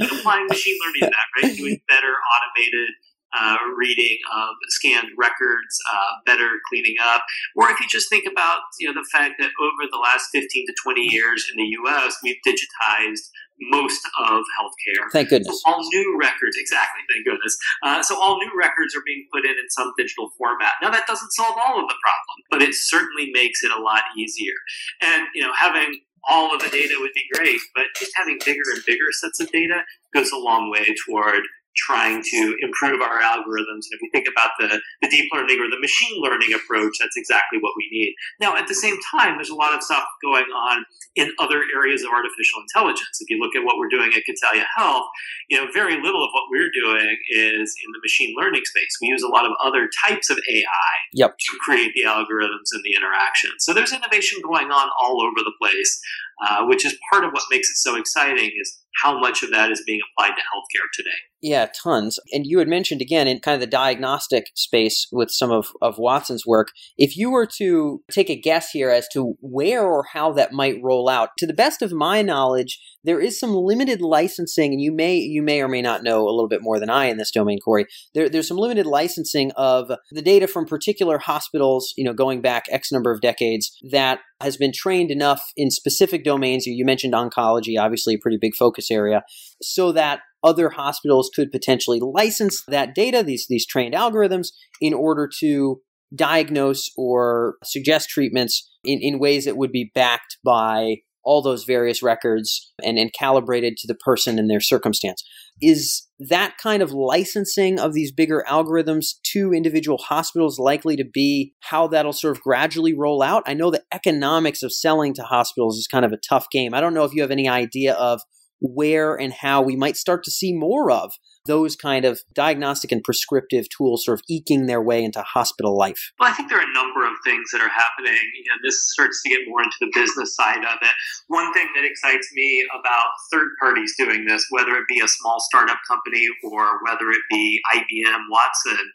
applying 0.01 0.47
machine 0.47 0.77
learning 0.85 1.01
to 1.01 1.11
that, 1.11 1.27
right? 1.41 1.55
Doing 1.55 1.79
better 1.89 2.13
automated 2.13 2.89
uh, 3.37 3.57
reading 3.77 4.17
of 4.33 4.49
scanned 4.69 5.09
records, 5.17 5.77
uh, 5.91 6.11
better 6.25 6.49
cleaning 6.69 6.95
up. 7.03 7.23
Or 7.55 7.69
if 7.69 7.79
you 7.79 7.87
just 7.87 8.09
think 8.09 8.25
about 8.29 8.59
you 8.79 8.87
know 8.87 8.93
the 8.93 9.07
fact 9.11 9.35
that 9.39 9.51
over 9.59 9.89
the 9.91 9.97
last 9.97 10.29
15 10.31 10.67
to 10.67 10.73
20 10.83 11.01
years 11.01 11.45
in 11.51 11.57
the 11.57 11.69
U.S., 11.83 12.17
we've 12.23 12.39
digitized 12.47 13.29
most 13.59 14.05
of 14.19 14.43
healthcare. 14.59 15.09
Thank 15.11 15.29
goodness. 15.29 15.61
So 15.63 15.71
all 15.71 15.87
new 15.93 16.17
records, 16.19 16.57
exactly. 16.57 17.01
Thank 17.09 17.25
goodness. 17.25 17.57
Uh, 17.83 18.03
so 18.03 18.19
all 18.21 18.37
new 18.37 18.51
records 18.57 18.95
are 18.95 19.03
being 19.05 19.25
put 19.31 19.45
in 19.45 19.51
in 19.51 19.69
some 19.69 19.93
digital 19.97 20.29
format. 20.37 20.73
Now 20.81 20.89
that 20.91 21.07
doesn't 21.07 21.31
solve 21.31 21.55
all 21.57 21.79
of 21.79 21.87
the 21.87 21.95
problem, 22.03 22.37
but 22.51 22.61
it 22.61 22.75
certainly 22.75 23.31
makes 23.31 23.63
it 23.63 23.71
a 23.71 23.81
lot 23.81 24.03
easier. 24.17 24.53
And 25.01 25.27
you 25.33 25.43
know, 25.43 25.53
having 25.57 26.01
all 26.27 26.53
of 26.53 26.61
the 26.61 26.69
data 26.69 26.95
would 26.99 27.13
be 27.13 27.23
great, 27.33 27.59
but 27.73 27.85
just 27.97 28.11
having 28.15 28.39
bigger 28.45 28.63
and 28.73 28.83
bigger 28.85 29.11
sets 29.11 29.39
of 29.39 29.51
data 29.51 29.81
goes 30.13 30.31
a 30.31 30.37
long 30.37 30.71
way 30.71 30.85
toward 31.07 31.41
trying 31.75 32.23
to 32.23 32.55
improve 32.61 33.01
our 33.01 33.21
algorithms. 33.21 33.87
And 33.87 33.93
if 33.93 33.99
we 34.01 34.09
think 34.11 34.27
about 34.31 34.51
the, 34.59 34.79
the 35.01 35.09
deep 35.09 35.31
learning 35.33 35.59
or 35.59 35.69
the 35.69 35.79
machine 35.79 36.21
learning 36.21 36.53
approach, 36.53 36.97
that's 36.99 37.17
exactly 37.17 37.59
what 37.59 37.73
we 37.77 37.87
need. 37.91 38.15
Now, 38.39 38.55
at 38.55 38.67
the 38.67 38.75
same 38.75 38.97
time, 39.11 39.35
there's 39.35 39.49
a 39.49 39.55
lot 39.55 39.73
of 39.73 39.83
stuff 39.83 40.03
going 40.23 40.45
on 40.55 40.85
in 41.15 41.31
other 41.39 41.63
areas 41.75 42.03
of 42.03 42.09
artificial 42.11 42.61
intelligence. 42.61 43.19
If 43.19 43.29
you 43.29 43.39
look 43.39 43.55
at 43.55 43.63
what 43.63 43.77
we're 43.77 43.89
doing 43.89 44.11
at 44.15 44.23
Catalia 44.25 44.65
Health, 44.75 45.07
you 45.49 45.57
know, 45.57 45.67
very 45.73 46.01
little 46.01 46.23
of 46.23 46.29
what 46.33 46.49
we're 46.49 46.71
doing 46.73 47.17
is 47.29 47.75
in 47.83 47.91
the 47.91 47.99
machine 48.01 48.35
learning 48.37 48.63
space. 48.65 48.97
We 49.01 49.07
use 49.07 49.23
a 49.23 49.27
lot 49.27 49.45
of 49.45 49.51
other 49.63 49.89
types 50.07 50.29
of 50.29 50.37
AI 50.49 50.91
yep. 51.13 51.37
to 51.37 51.57
create 51.63 51.91
the 51.93 52.03
algorithms 52.03 52.71
and 52.73 52.83
the 52.83 52.95
interactions. 52.95 53.63
So 53.63 53.73
there's 53.73 53.93
innovation 53.93 54.41
going 54.43 54.71
on 54.71 54.89
all 55.01 55.21
over 55.21 55.39
the 55.43 55.53
place, 55.59 56.01
uh, 56.47 56.65
which 56.65 56.85
is 56.85 56.97
part 57.11 57.23
of 57.23 57.31
what 57.31 57.43
makes 57.51 57.69
it 57.69 57.77
so 57.77 57.95
exciting 57.95 58.51
is 58.59 58.79
how 59.03 59.19
much 59.19 59.43
of 59.43 59.51
that 59.51 59.71
is 59.71 59.83
being 59.85 59.99
applied 60.01 60.35
to 60.35 60.41
healthcare 60.41 60.87
today. 60.93 61.09
Yeah, 61.41 61.67
tons. 61.83 62.17
And 62.33 62.45
you 62.47 62.59
had 62.59 62.67
mentioned 62.67 63.01
again 63.01 63.27
in 63.27 63.39
kind 63.39 63.53
of 63.53 63.61
the 63.61 63.67
diagnostic 63.67 64.47
space 64.55 65.07
with 65.11 65.29
some 65.29 65.51
of, 65.51 65.67
of 65.81 65.99
Watson's 65.99 66.45
work. 66.45 66.69
If 66.97 67.15
you 67.15 67.29
were 67.29 67.45
to 67.57 68.01
take 68.09 68.29
a 68.29 68.39
guess 68.39 68.71
here 68.71 68.89
as 68.89 69.07
to 69.13 69.35
where 69.41 69.85
or 69.85 70.05
how 70.11 70.31
that 70.33 70.53
might 70.53 70.81
roll 70.81 71.07
out, 71.07 71.29
to 71.37 71.45
the 71.45 71.53
best 71.53 71.81
of 71.81 71.91
my 71.91 72.21
knowledge, 72.21 72.79
there 73.03 73.21
is 73.21 73.39
some 73.39 73.53
limited 73.53 74.01
licensing, 74.01 74.73
and 74.73 74.81
you 74.81 74.91
may 74.91 75.17
you 75.17 75.43
may 75.43 75.61
or 75.61 75.67
may 75.67 75.83
not 75.83 76.01
know 76.01 76.23
a 76.23 76.31
little 76.31 76.47
bit 76.47 76.63
more 76.63 76.79
than 76.79 76.89
I 76.89 77.05
in 77.05 77.17
this 77.17 77.29
domain, 77.29 77.59
Cory. 77.59 77.85
There, 78.15 78.27
there's 78.27 78.47
some 78.47 78.57
limited 78.57 78.87
licensing 78.87 79.51
of 79.51 79.91
the 80.09 80.23
data 80.23 80.47
from 80.47 80.65
particular 80.65 81.19
hospitals, 81.19 81.93
you 81.95 82.03
know, 82.03 82.13
going 82.13 82.41
back 82.41 82.65
X 82.71 82.91
number 82.91 83.11
of 83.11 83.21
decades 83.21 83.77
that 83.91 84.21
has 84.41 84.57
been 84.57 84.71
trained 84.73 85.11
enough 85.11 85.51
in 85.55 85.69
specific 85.69 86.23
domains. 86.25 86.65
You 86.65 86.85
mentioned 86.85 87.13
oncology, 87.13 87.79
obviously 87.79 88.15
a 88.15 88.19
pretty 88.19 88.37
big 88.39 88.55
focus 88.55 88.91
area, 88.91 89.23
so 89.61 89.93
that 89.93 90.19
other 90.43 90.69
hospitals 90.69 91.31
could 91.33 91.51
potentially 91.51 91.99
license 92.01 92.63
that 92.67 92.93
data, 92.93 93.23
these 93.23 93.45
these 93.47 93.65
trained 93.65 93.93
algorithms, 93.93 94.49
in 94.81 94.93
order 94.93 95.29
to 95.39 95.81
diagnose 96.13 96.91
or 96.97 97.55
suggest 97.63 98.09
treatments 98.09 98.69
in, 98.83 98.99
in 99.01 99.19
ways 99.19 99.45
that 99.45 99.57
would 99.57 99.71
be 99.71 99.91
backed 99.95 100.37
by 100.43 100.97
all 101.25 101.41
those 101.41 101.63
various 101.63 102.01
records 102.01 102.71
and, 102.83 102.97
and 102.97 103.11
calibrated 103.13 103.77
to 103.77 103.87
the 103.87 103.95
person 103.95 104.39
and 104.39 104.49
their 104.49 104.61
circumstance. 104.61 105.23
Is 105.61 106.07
that 106.19 106.57
kind 106.61 106.81
of 106.81 106.91
licensing 106.91 107.79
of 107.79 107.93
these 107.93 108.11
bigger 108.11 108.43
algorithms 108.47 109.15
to 109.33 109.53
individual 109.53 109.97
hospitals 109.97 110.59
likely 110.59 110.95
to 110.95 111.05
be 111.05 111.53
how 111.61 111.87
that'll 111.87 112.13
sort 112.13 112.37
of 112.37 112.43
gradually 112.43 112.93
roll 112.93 113.21
out? 113.21 113.43
I 113.45 113.53
know 113.53 113.71
the 113.71 113.83
economics 113.93 114.63
of 114.63 114.73
selling 114.73 115.13
to 115.15 115.23
hospitals 115.23 115.77
is 115.77 115.87
kind 115.87 116.05
of 116.05 116.11
a 116.11 116.19
tough 116.29 116.47
game. 116.51 116.73
I 116.73 116.81
don't 116.81 116.93
know 116.93 117.03
if 117.03 117.13
you 117.13 117.21
have 117.21 117.31
any 117.31 117.49
idea 117.49 117.93
of 117.93 118.21
where 118.61 119.15
and 119.15 119.33
how 119.33 119.61
we 119.61 119.75
might 119.75 119.97
start 119.97 120.23
to 120.23 120.31
see 120.31 120.53
more 120.53 120.91
of 120.91 121.13
those 121.45 121.75
kind 121.75 122.05
of 122.05 122.21
diagnostic 122.33 122.91
and 122.91 123.03
prescriptive 123.03 123.69
tools 123.69 124.05
sort 124.05 124.19
of 124.19 124.23
eking 124.27 124.65
their 124.65 124.81
way 124.81 125.03
into 125.03 125.21
hospital 125.21 125.77
life? 125.77 126.11
Well, 126.19 126.29
I 126.29 126.33
think 126.33 126.49
there 126.49 126.59
are 126.59 126.69
a 126.69 126.73
number 126.73 127.05
of 127.05 127.13
things 127.23 127.51
that 127.51 127.61
are 127.61 127.69
happening. 127.69 128.19
You 128.35 128.51
know, 128.51 128.57
this 128.63 128.91
starts 128.91 129.21
to 129.23 129.29
get 129.29 129.39
more 129.47 129.61
into 129.61 129.77
the 129.79 129.91
business 129.93 130.35
side 130.35 130.63
of 130.63 130.77
it. 130.81 130.95
One 131.27 131.53
thing 131.53 131.67
that 131.75 131.85
excites 131.85 132.27
me 132.33 132.65
about 132.77 133.07
third 133.31 133.49
parties 133.59 133.93
doing 133.97 134.25
this, 134.25 134.45
whether 134.49 134.75
it 134.75 134.85
be 134.87 134.99
a 134.99 135.07
small 135.07 135.39
startup 135.39 135.79
company 135.87 136.27
or 136.43 136.79
whether 136.85 137.09
it 137.09 137.21
be 137.29 137.61
IBM 137.75 138.21
Watson, 138.29 138.85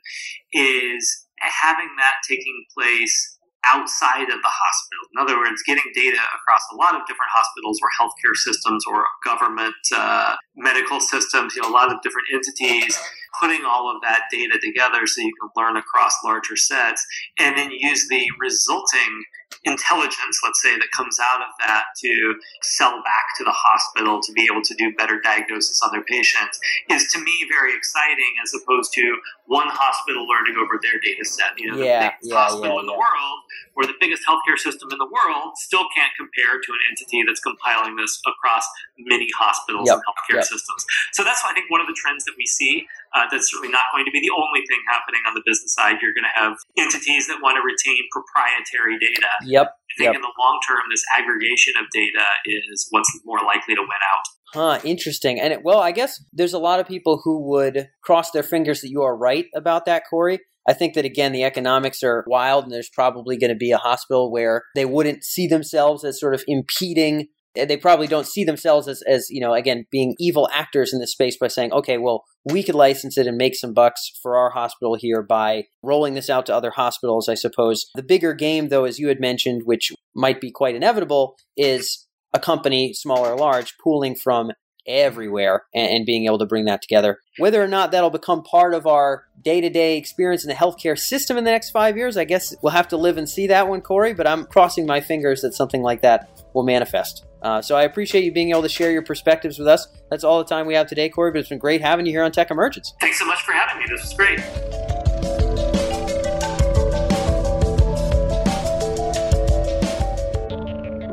is 0.52 1.26
having 1.40 1.88
that 1.98 2.14
taking 2.28 2.64
place 2.76 3.38
outside 3.66 4.28
of 4.30 4.40
the 4.40 4.52
hospital. 4.52 5.04
In 5.14 5.20
other 5.20 5.36
words, 5.38 5.62
getting 5.66 5.84
data 5.94 6.18
across 6.34 6.62
a 6.72 6.76
lot 6.76 6.94
of 6.94 7.06
different 7.06 7.30
hospitals 7.32 7.78
or 7.82 7.88
healthcare 8.00 8.34
systems 8.34 8.84
or 8.86 9.04
government 9.24 9.74
uh, 9.94 10.36
medical 10.56 11.00
systems, 11.00 11.54
you 11.54 11.62
know, 11.62 11.68
a 11.68 11.74
lot 11.74 11.92
of 11.92 12.00
different 12.02 12.28
entities, 12.32 12.98
putting 13.38 13.64
all 13.64 13.94
of 13.94 14.00
that 14.02 14.22
data 14.30 14.58
together 14.62 15.06
so 15.06 15.20
you 15.20 15.32
can 15.40 15.50
learn 15.56 15.76
across 15.76 16.14
larger 16.24 16.56
sets 16.56 17.04
and 17.38 17.56
then 17.56 17.70
use 17.70 18.08
the 18.08 18.26
resulting 18.40 19.24
intelligence, 19.64 20.40
let's 20.44 20.62
say, 20.62 20.76
that 20.78 20.88
comes 20.96 21.18
out 21.20 21.42
of 21.42 21.52
that 21.66 21.84
to 21.98 22.34
sell 22.62 23.02
back 23.02 23.26
to 23.36 23.44
the 23.44 23.52
hospital 23.52 24.20
to 24.22 24.32
be 24.32 24.48
able 24.50 24.62
to 24.62 24.74
do 24.74 24.92
better 24.96 25.20
diagnosis 25.20 25.80
on 25.84 25.92
their 25.92 26.04
patients 26.04 26.58
is 26.88 27.10
to 27.12 27.20
me 27.20 27.44
very 27.48 27.76
exciting 27.76 28.32
as 28.42 28.54
opposed 28.54 28.92
to 28.94 29.18
one 29.46 29.68
hospital 29.68 30.26
learning 30.26 30.54
over 30.56 30.78
their 30.82 30.98
data 31.02 31.24
set. 31.24 31.52
You 31.58 31.72
know, 31.72 31.78
yeah, 31.78 31.82
the 31.82 32.12
biggest 32.14 32.30
yeah, 32.30 32.40
hospital 32.40 32.74
yeah, 32.74 32.80
in 32.80 32.86
the 32.86 32.96
world 32.96 33.38
or 33.76 33.84
the 33.84 33.98
biggest 34.00 34.22
healthcare 34.26 34.56
system 34.56 34.88
in 34.92 34.98
the 34.98 35.10
world 35.10 35.56
still 35.56 35.84
can't 35.94 36.12
compare 36.16 36.56
to 36.56 36.68
an 36.72 36.80
entity 36.88 37.22
that's 37.26 37.40
compiling 37.40 37.96
this 37.96 38.20
across 38.26 38.64
many 38.98 39.28
hospitals 39.36 39.86
Yep, 39.86 39.96
and 39.96 40.02
healthcare 40.04 40.40
yep. 40.40 40.44
systems. 40.44 40.84
So 41.12 41.24
that's 41.24 41.42
why 41.42 41.50
I 41.50 41.54
think 41.54 41.70
one 41.70 41.80
of 41.80 41.86
the 41.86 41.96
trends 41.96 42.24
that 42.24 42.34
we 42.36 42.46
see. 42.46 42.86
Uh, 43.14 43.26
that's 43.30 43.50
certainly 43.50 43.72
not 43.72 43.90
going 43.92 44.04
to 44.04 44.10
be 44.14 44.20
the 44.20 44.30
only 44.30 44.62
thing 44.70 44.78
happening 44.86 45.20
on 45.26 45.34
the 45.34 45.42
business 45.44 45.74
side. 45.74 45.98
You're 46.00 46.14
going 46.14 46.30
to 46.30 46.36
have 46.38 46.54
entities 46.78 47.26
that 47.26 47.42
want 47.42 47.58
to 47.58 47.62
retain 47.66 48.02
proprietary 48.14 48.98
data. 48.98 49.26
Yep. 49.44 49.66
I 49.66 49.92
think 49.98 50.06
Yep. 50.06 50.14
in 50.14 50.22
the 50.22 50.34
long 50.38 50.58
term, 50.66 50.80
this 50.90 51.02
aggregation 51.18 51.74
of 51.80 51.86
data 51.92 52.24
is 52.46 52.86
what's 52.90 53.10
more 53.24 53.42
likely 53.44 53.74
to 53.74 53.82
win 53.82 54.02
out. 54.14 54.24
Huh, 54.52 54.80
interesting. 54.84 55.40
And 55.40 55.52
it, 55.52 55.62
well, 55.62 55.80
I 55.80 55.92
guess 55.92 56.22
there's 56.32 56.54
a 56.54 56.58
lot 56.58 56.80
of 56.80 56.86
people 56.86 57.20
who 57.22 57.40
would 57.50 57.88
cross 58.02 58.30
their 58.30 58.42
fingers 58.42 58.80
that 58.80 58.90
you 58.90 59.02
are 59.02 59.16
right 59.16 59.46
about 59.54 59.86
that, 59.86 60.04
Cory. 60.08 60.40
I 60.68 60.72
think 60.72 60.94
that 60.94 61.04
again, 61.04 61.32
the 61.32 61.44
economics 61.44 62.02
are 62.02 62.24
wild, 62.26 62.64
and 62.64 62.72
there's 62.72 62.90
probably 62.90 63.36
going 63.36 63.50
to 63.50 63.56
be 63.56 63.72
a 63.72 63.78
hospital 63.78 64.30
where 64.30 64.62
they 64.74 64.84
wouldn't 64.84 65.24
see 65.24 65.46
themselves 65.46 66.04
as 66.04 66.20
sort 66.20 66.34
of 66.34 66.44
impeding. 66.46 67.28
Eh, 67.56 67.64
they 67.64 67.76
probably 67.76 68.06
don't 68.06 68.26
see 68.26 68.44
themselves 68.44 68.86
as, 68.88 69.02
as 69.02 69.28
you 69.30 69.40
know, 69.40 69.54
again, 69.54 69.86
being 69.90 70.14
evil 70.18 70.48
actors 70.52 70.92
in 70.92 71.00
this 71.00 71.12
space 71.12 71.36
by 71.36 71.48
saying, 71.48 71.72
okay, 71.72 71.98
well, 71.98 72.24
we 72.44 72.62
could 72.62 72.74
license 72.74 73.18
it 73.18 73.26
and 73.26 73.36
make 73.36 73.54
some 73.54 73.74
bucks 73.74 74.10
for 74.22 74.36
our 74.36 74.50
hospital 74.50 74.94
here 74.94 75.22
by 75.22 75.64
rolling 75.82 76.14
this 76.14 76.30
out 76.30 76.46
to 76.46 76.54
other 76.54 76.70
hospitals, 76.70 77.28
I 77.28 77.34
suppose. 77.34 77.86
The 77.94 78.02
bigger 78.02 78.34
game, 78.34 78.68
though, 78.68 78.84
as 78.84 78.98
you 78.98 79.08
had 79.08 79.20
mentioned, 79.20 79.62
which 79.64 79.92
might 80.14 80.40
be 80.40 80.50
quite 80.50 80.74
inevitable, 80.74 81.36
is 81.56 82.06
a 82.32 82.38
company, 82.38 82.92
small 82.94 83.26
or 83.26 83.36
large, 83.36 83.74
pooling 83.82 84.14
from 84.14 84.52
everywhere 84.86 85.64
and, 85.74 85.90
and, 85.90 86.06
being 86.06 86.24
able 86.24 86.38
to 86.38 86.46
bring 86.46 86.64
that 86.64 86.80
together. 86.80 87.18
Whether 87.36 87.62
or 87.62 87.68
not 87.68 87.92
that'll 87.92 88.10
become 88.10 88.42
part 88.42 88.72
of 88.72 88.86
our 88.86 89.24
day 89.44 89.60
to 89.60 89.68
day 89.68 89.98
experience 89.98 90.42
in 90.42 90.48
the 90.48 90.54
healthcare 90.54 90.98
system 90.98 91.36
in 91.36 91.44
the 91.44 91.50
next 91.50 91.70
five 91.70 91.96
years, 91.96 92.16
I 92.16 92.24
guess 92.24 92.54
we'll 92.62 92.72
have 92.72 92.88
to 92.88 92.96
live 92.96 93.18
and 93.18 93.28
see 93.28 93.46
that 93.48 93.68
one, 93.68 93.82
Cory, 93.82 94.14
but 94.14 94.26
I'm 94.26 94.46
crossing 94.46 94.86
my 94.86 95.00
fingers 95.00 95.42
that 95.42 95.54
something 95.54 95.82
like 95.82 96.00
that 96.00 96.50
will 96.54 96.64
manifest. 96.64 97.26
Uh, 97.42 97.62
so 97.62 97.76
I 97.76 97.82
appreciate 97.82 98.24
you 98.24 98.32
being 98.32 98.50
able 98.50 98.62
to 98.62 98.68
share 98.68 98.90
your 98.90 99.02
perspectives 99.02 99.58
with 99.58 99.68
us. 99.68 99.88
That's 100.10 100.24
all 100.24 100.38
the 100.38 100.44
time 100.44 100.66
we 100.66 100.74
have 100.74 100.86
today, 100.86 101.08
Cory, 101.08 101.32
but 101.32 101.38
it's 101.38 101.48
been 101.48 101.58
great 101.58 101.80
having 101.80 102.06
you 102.06 102.12
here 102.12 102.22
on 102.22 102.32
Tech 102.32 102.50
Emergence. 102.50 102.94
Thanks 103.00 103.18
so 103.18 103.26
much 103.26 103.42
for 103.42 103.52
having 103.52 103.82
me. 103.82 103.88
This 103.88 104.02
was 104.02 104.12
great. 104.14 104.40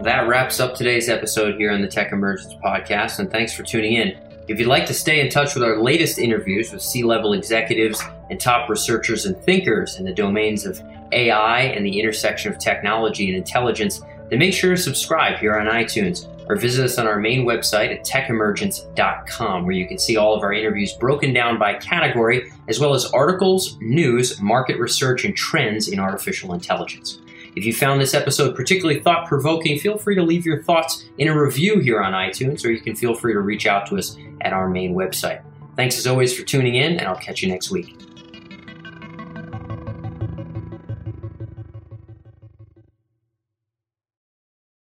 that 0.08 0.26
wraps 0.30 0.62
up 0.62 0.74
today's 0.74 1.10
episode 1.10 1.56
here 1.56 1.70
on 1.70 1.82
the 1.82 1.88
Tech 1.88 2.14
Emergence 2.14 2.54
podcast, 2.64 3.20
and 3.20 3.30
thanks 3.30 3.54
for 3.54 3.64
tuning 3.64 3.96
in. 3.96 4.18
If 4.48 4.58
you'd 4.58 4.70
like 4.70 4.86
to 4.86 4.94
stay 4.94 5.20
in 5.20 5.30
touch 5.30 5.54
with 5.54 5.66
our 5.66 5.82
latest 5.82 6.18
interviews 6.18 6.72
with 6.72 6.82
C 6.82 7.04
level 7.04 7.34
executives 7.34 8.02
and 8.30 8.40
top 8.40 8.70
researchers 8.70 9.26
and 9.26 9.38
thinkers 9.44 9.98
in 9.98 10.06
the 10.06 10.14
domains 10.14 10.66
of 10.66 10.82
AI 11.12 11.60
and 11.64 11.86
the 11.86 12.00
intersection 12.00 12.54
of 12.54 12.58
technology 12.58 13.28
and 13.28 13.36
intelligence, 13.36 14.00
then 14.30 14.40
make 14.40 14.54
sure 14.54 14.76
to 14.76 14.82
subscribe 14.82 15.40
here 15.40 15.56
on 15.56 15.68
iTunes 15.68 16.28
or 16.50 16.56
visit 16.56 16.86
us 16.86 16.98
on 16.98 17.08
our 17.08 17.20
main 17.20 17.46
website 17.46 17.94
at 17.94 18.06
techemergence.com, 18.06 19.64
where 19.64 19.74
you 19.74 19.88
can 19.88 20.00
see 20.00 20.18
all 20.18 20.34
of 20.34 20.44
our 20.44 20.54
interviews 20.54 20.94
broken 20.94 21.34
down 21.34 21.60
by 21.60 21.74
category, 21.76 22.52
as 22.68 22.80
well 22.80 22.94
as 22.94 23.06
articles, 23.08 23.78
news, 23.82 24.40
market 24.42 24.80
research, 24.80 25.26
and 25.26 25.36
trends 25.36 25.88
in 25.88 26.00
artificial 26.00 26.54
intelligence. 26.54 27.20
If 27.56 27.66
you 27.66 27.74
found 27.74 28.00
this 28.00 28.14
episode 28.14 28.56
particularly 28.56 29.00
thought 29.00 29.28
provoking, 29.28 29.80
feel 29.80 29.98
free 29.98 30.16
to 30.16 30.22
leave 30.22 30.46
your 30.46 30.62
thoughts 30.62 31.06
in 31.18 31.28
a 31.28 31.42
review 31.42 31.80
here 31.80 32.02
on 32.02 32.14
iTunes, 32.14 32.64
or 32.64 32.70
you 32.70 32.80
can 32.80 32.96
feel 32.96 33.16
free 33.16 33.34
to 33.34 33.40
reach 33.40 33.66
out 33.66 33.88
to 33.88 33.98
us 33.98 34.16
at 34.42 34.54
our 34.54 34.70
main 34.70 34.94
website. 34.94 35.42
Thanks 35.76 35.98
as 35.98 36.08
always 36.08 36.38
for 36.38 36.44
tuning 36.44 36.76
in, 36.76 36.98
and 36.98 37.08
I'll 37.08 37.16
catch 37.16 37.42
you 37.42 37.50
next 37.50 37.72
week. 37.72 38.17